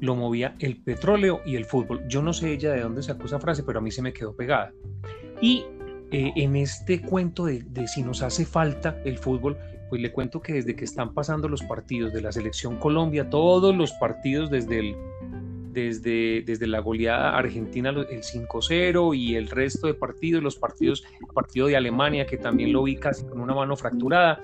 lo 0.00 0.14
movía 0.14 0.54
el 0.58 0.76
petróleo 0.76 1.40
y 1.44 1.56
el 1.56 1.64
fútbol. 1.64 2.06
Yo 2.08 2.22
no 2.22 2.32
sé 2.32 2.52
ella 2.52 2.72
de 2.72 2.80
dónde 2.80 3.02
sacó 3.02 3.26
esa 3.26 3.40
frase, 3.40 3.62
pero 3.62 3.78
a 3.78 3.82
mí 3.82 3.90
se 3.90 4.02
me 4.02 4.12
quedó 4.12 4.34
pegada. 4.34 4.72
Y 5.40 5.64
eh, 6.10 6.32
en 6.36 6.56
este 6.56 7.02
cuento 7.02 7.46
de, 7.46 7.64
si 7.86 8.02
nos 8.02 8.22
hace 8.22 8.44
falta 8.44 9.00
el 9.04 9.18
fútbol, 9.18 9.58
pues 9.88 10.00
le 10.00 10.12
cuento 10.12 10.40
que 10.40 10.54
desde 10.54 10.74
que 10.74 10.84
están 10.84 11.14
pasando 11.14 11.48
los 11.48 11.62
partidos 11.62 12.12
de 12.12 12.22
la 12.22 12.32
selección 12.32 12.76
Colombia, 12.76 13.28
todos 13.28 13.74
los 13.74 13.92
partidos 13.92 14.50
desde 14.50 14.96
desde, 15.72 16.42
desde 16.42 16.66
la 16.66 16.80
goleada 16.80 17.36
argentina 17.36 17.90
el 17.90 18.22
5-0 18.22 19.16
y 19.16 19.36
el 19.36 19.48
resto 19.48 19.86
de 19.86 19.94
partidos, 19.94 20.42
los 20.42 20.56
partidos, 20.56 21.04
partido 21.34 21.66
de 21.66 21.76
Alemania 21.76 22.26
que 22.26 22.36
también 22.36 22.72
lo 22.72 22.82
vi 22.82 22.96
casi 22.96 23.24
con 23.24 23.40
una 23.40 23.54
mano 23.54 23.76
fracturada, 23.76 24.42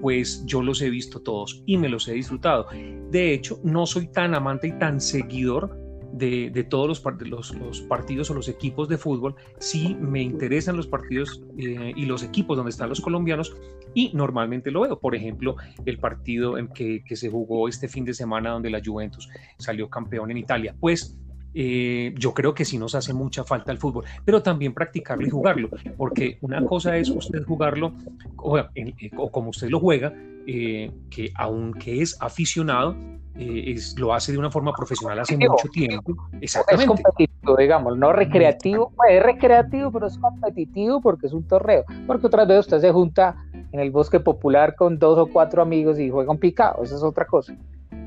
pues 0.00 0.44
yo 0.46 0.62
los 0.62 0.80
he 0.80 0.88
visto 0.88 1.20
todos 1.20 1.62
y 1.66 1.76
me 1.76 1.88
los 1.88 2.08
he 2.08 2.14
disfrutado. 2.14 2.68
De 3.10 3.34
hecho, 3.34 3.60
no 3.62 3.86
soy 3.86 4.06
tan 4.06 4.34
amante 4.34 4.68
y 4.68 4.72
tan 4.72 5.00
seguidor 5.00 5.81
de, 6.12 6.66
todos 6.68 6.86
los, 6.86 7.00
partidos 7.00 8.30
o 8.30 8.34
los 8.34 8.48
equipos 8.48 8.88
de 8.88 8.98
fútbol, 8.98 9.34
sí 9.58 9.96
me 9.98 10.22
interesan 10.22 10.76
los 10.76 10.86
partidos 10.86 11.42
eh, 11.58 11.92
y 11.96 12.04
los 12.04 12.22
equipos 12.22 12.56
donde 12.56 12.70
están 12.70 12.88
los 12.88 13.00
colombianos 13.00 13.54
y 13.94 14.10
normalmente 14.14 14.70
lo 14.70 14.82
veo. 14.82 14.98
Por 14.98 15.14
ejemplo, 15.14 15.56
el 15.84 15.98
partido 15.98 16.58
en 16.58 16.68
que, 16.68 17.02
se 17.12 17.30
jugó 17.30 17.68
este 17.68 17.88
fin 17.88 18.04
de 18.04 18.14
semana 18.14 18.50
donde 18.50 18.70
la 18.70 18.80
Juventus 18.84 19.28
salió 19.58 19.88
campeón 19.88 20.30
en 20.30 20.38
Italia. 20.38 20.74
Pues 20.78 21.18
eh, 21.54 22.14
yo 22.16 22.32
creo 22.32 22.54
que 22.54 22.64
sí 22.64 22.78
nos 22.78 22.94
hace 22.94 23.12
mucha 23.12 23.44
falta 23.44 23.72
el 23.72 23.78
fútbol, 23.78 24.04
pero 24.24 24.42
también 24.42 24.72
practicarlo 24.72 25.26
y 25.26 25.30
jugarlo, 25.30 25.68
porque 25.98 26.38
una 26.40 26.64
cosa 26.64 26.96
es 26.96 27.10
usted 27.10 27.44
jugarlo 27.44 27.92
o, 28.36 29.30
como 29.30 29.50
usted 29.50 29.68
lo 29.68 29.78
juega, 29.78 30.14
eh, 30.46 30.90
que 31.10 31.32
aunque 31.36 32.02
es 32.02 32.16
aficionado, 32.20 32.96
eh, 33.36 33.72
es, 33.72 33.98
lo 33.98 34.12
hace 34.12 34.32
de 34.32 34.38
una 34.38 34.50
forma 34.50 34.72
profesional 34.72 35.18
hace 35.18 35.36
mucho 35.36 35.68
tiempo. 35.68 36.14
Exactamente. 36.40 36.84
Es 36.84 36.88
competitivo, 36.88 37.56
digamos, 37.56 37.96
no 37.96 38.12
recreativo, 38.12 38.92
pues, 38.96 39.12
es 39.12 39.22
recreativo, 39.22 39.90
pero 39.90 40.06
es 40.06 40.18
competitivo 40.18 41.00
porque 41.00 41.26
es 41.26 41.32
un 41.32 41.46
torneo, 41.46 41.84
porque 42.06 42.26
otras 42.26 42.46
veces 42.46 42.66
usted 42.66 42.80
se 42.80 42.92
junta 42.92 43.36
en 43.72 43.80
el 43.80 43.90
bosque 43.90 44.20
popular 44.20 44.74
con 44.74 44.98
dos 44.98 45.18
o 45.18 45.26
cuatro 45.26 45.62
amigos 45.62 45.98
y 45.98 46.10
juega 46.10 46.30
un 46.30 46.38
picado, 46.38 46.82
eso 46.82 46.96
es 46.96 47.02
otra 47.02 47.26
cosa. 47.26 47.56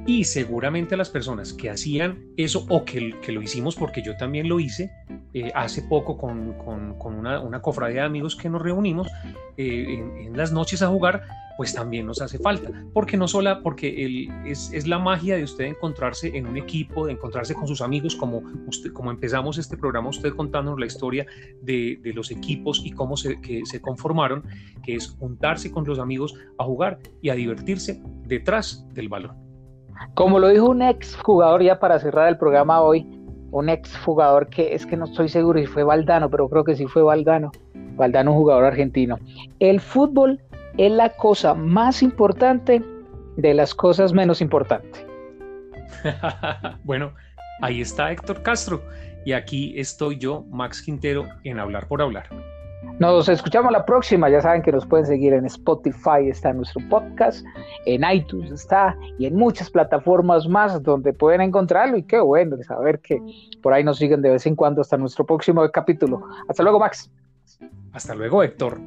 Y 0.08 0.26
seguramente 0.26 0.96
las 0.96 1.10
personas 1.10 1.52
que 1.52 1.72
hacían 1.72 2.20
eso 2.38 2.66
o 2.70 2.86
que, 2.86 3.20
que 3.22 3.32
lo 3.32 3.42
hicimos, 3.42 3.76
porque 3.76 4.04
yo 4.04 4.16
también 4.18 4.48
lo 4.48 4.60
hice 4.60 4.92
eh, 5.34 5.52
hace 5.56 5.82
poco 5.82 6.16
con, 6.16 6.54
con, 6.54 7.16
una, 7.16 7.42
una, 7.42 7.62
cofradía 7.62 8.02
de 8.02 8.08
amigos 8.08 8.36
que 8.36 8.48
nos 8.48 8.62
reunimos 8.62 9.08
eh, 9.58 10.00
en, 10.26 10.38
las 10.38 10.52
noches 10.52 10.84
a 10.84 10.88
jugar, 10.88 11.24
pues 11.58 11.74
también 11.74 12.06
nos 12.06 12.22
hace 12.22 12.38
falta. 12.38 12.70
Porque 12.94 13.18
no 13.18 13.28
solo, 13.28 13.62
porque 13.62 14.06
el, 14.06 14.30
es, 14.46 14.72
es, 14.74 14.88
la 14.88 15.00
magia 15.00 15.38
de 15.38 15.44
usted 15.44 15.66
encontrarse 15.66 16.36
en 16.36 16.48
un 16.48 16.58
equipo, 16.58 17.06
de 17.06 17.14
encontrarse 17.14 17.54
con 17.54 17.68
sus 17.68 17.82
amigos, 17.82 18.16
como, 18.16 18.44
usted, 18.68 18.92
como 18.92 19.12
empezamos 19.12 19.58
este 19.58 19.78
programa, 19.78 20.10
usted 20.10 20.34
contándonos 20.34 20.80
la 20.80 20.86
historia 20.86 21.26
de, 21.62 22.00
de 22.02 22.14
los 22.14 22.32
equipos 22.32 22.82
y 22.84 22.92
cómo 22.92 23.18
se, 23.18 23.40
que 23.42 23.66
se 23.66 23.82
conformaron, 23.82 24.44
que 24.84 24.96
es 24.96 25.16
juntarse 25.20 25.72
con 25.72 25.86
los 25.86 26.00
amigos 26.00 26.34
a 26.58 26.64
jugar 26.64 27.00
y 27.22 27.30
a 27.30 27.36
divertirse 27.36 28.02
detrás 28.26 28.88
del 28.94 29.10
balón. 29.10 29.46
Como 30.14 30.40
lo 30.40 30.50
dijo 30.50 30.70
un 30.70 30.82
ex 30.82 31.16
jugador 31.16 31.64
ya 31.64 31.80
para 31.80 32.00
cerrar 32.00 32.28
el 32.28 32.38
programa 32.38 32.82
hoy, 32.82 33.08
un 33.52 33.70
ex 33.70 33.98
jugador 34.00 34.50
que 34.50 34.76
es 34.76 34.86
que 34.86 34.98
no 34.98 35.06
estoy 35.06 35.30
seguro 35.30 35.60
si 35.60 35.66
fue 35.66 35.84
Valdano, 35.84 36.30
pero 36.30 36.50
creo 36.50 36.64
que 36.64 36.76
sí 36.76 36.86
fue 36.88 37.04
Valdano, 37.04 37.52
Valdano 37.96 38.32
un 38.32 38.38
jugador 38.38 38.66
argentino. 38.66 39.18
El 39.60 39.80
fútbol 39.80 40.42
es 40.78 40.92
la 40.92 41.10
cosa 41.10 41.54
más 41.54 42.04
importante 42.04 42.84
de 43.38 43.54
las 43.54 43.74
cosas 43.74 44.14
menos 44.14 44.42
importantes. 44.42 45.06
bueno, 46.84 47.14
ahí 47.62 47.82
está 47.82 48.12
Héctor 48.12 48.42
Castro 48.44 48.82
y 49.26 49.34
aquí 49.34 49.74
estoy 49.80 50.18
yo, 50.18 50.44
Max 50.50 50.82
Quintero, 50.82 51.26
en 51.44 51.60
Hablar 51.60 51.88
por 51.88 52.02
Hablar. 52.02 52.28
Nos 53.00 53.28
escuchamos 53.28 53.72
la 53.72 53.86
próxima. 53.86 54.30
Ya 54.30 54.42
saben 54.42 54.62
que 54.62 54.72
nos 54.72 54.86
pueden 54.86 55.06
seguir 55.06 55.34
en 55.34 55.46
Spotify, 55.46 56.30
está 56.30 56.54
nuestro 56.54 56.82
podcast, 56.88 57.46
en 57.86 58.04
iTunes 58.10 58.52
está 58.52 58.96
y 59.18 59.26
en 59.26 59.36
muchas 59.36 59.70
plataformas 59.70 60.48
más 60.48 60.82
donde 60.82 61.12
pueden 61.12 61.42
encontrarlo. 61.42 61.98
Y 61.98 62.04
qué 62.04 62.20
bueno 62.20 62.56
saber 62.64 63.00
que 63.00 63.20
por 63.62 63.74
ahí 63.74 63.84
nos 63.84 63.98
siguen 63.98 64.22
de 64.22 64.30
vez 64.30 64.46
en 64.46 64.56
cuando 64.56 64.82
hasta 64.82 64.98
nuestro 64.98 65.26
próximo 65.26 65.68
capítulo. 65.72 66.24
Hasta 66.48 66.64
luego, 66.64 66.80
Max. 66.80 67.12
Hasta 67.92 68.16
luego, 68.16 68.44
Héctor. 68.44 68.80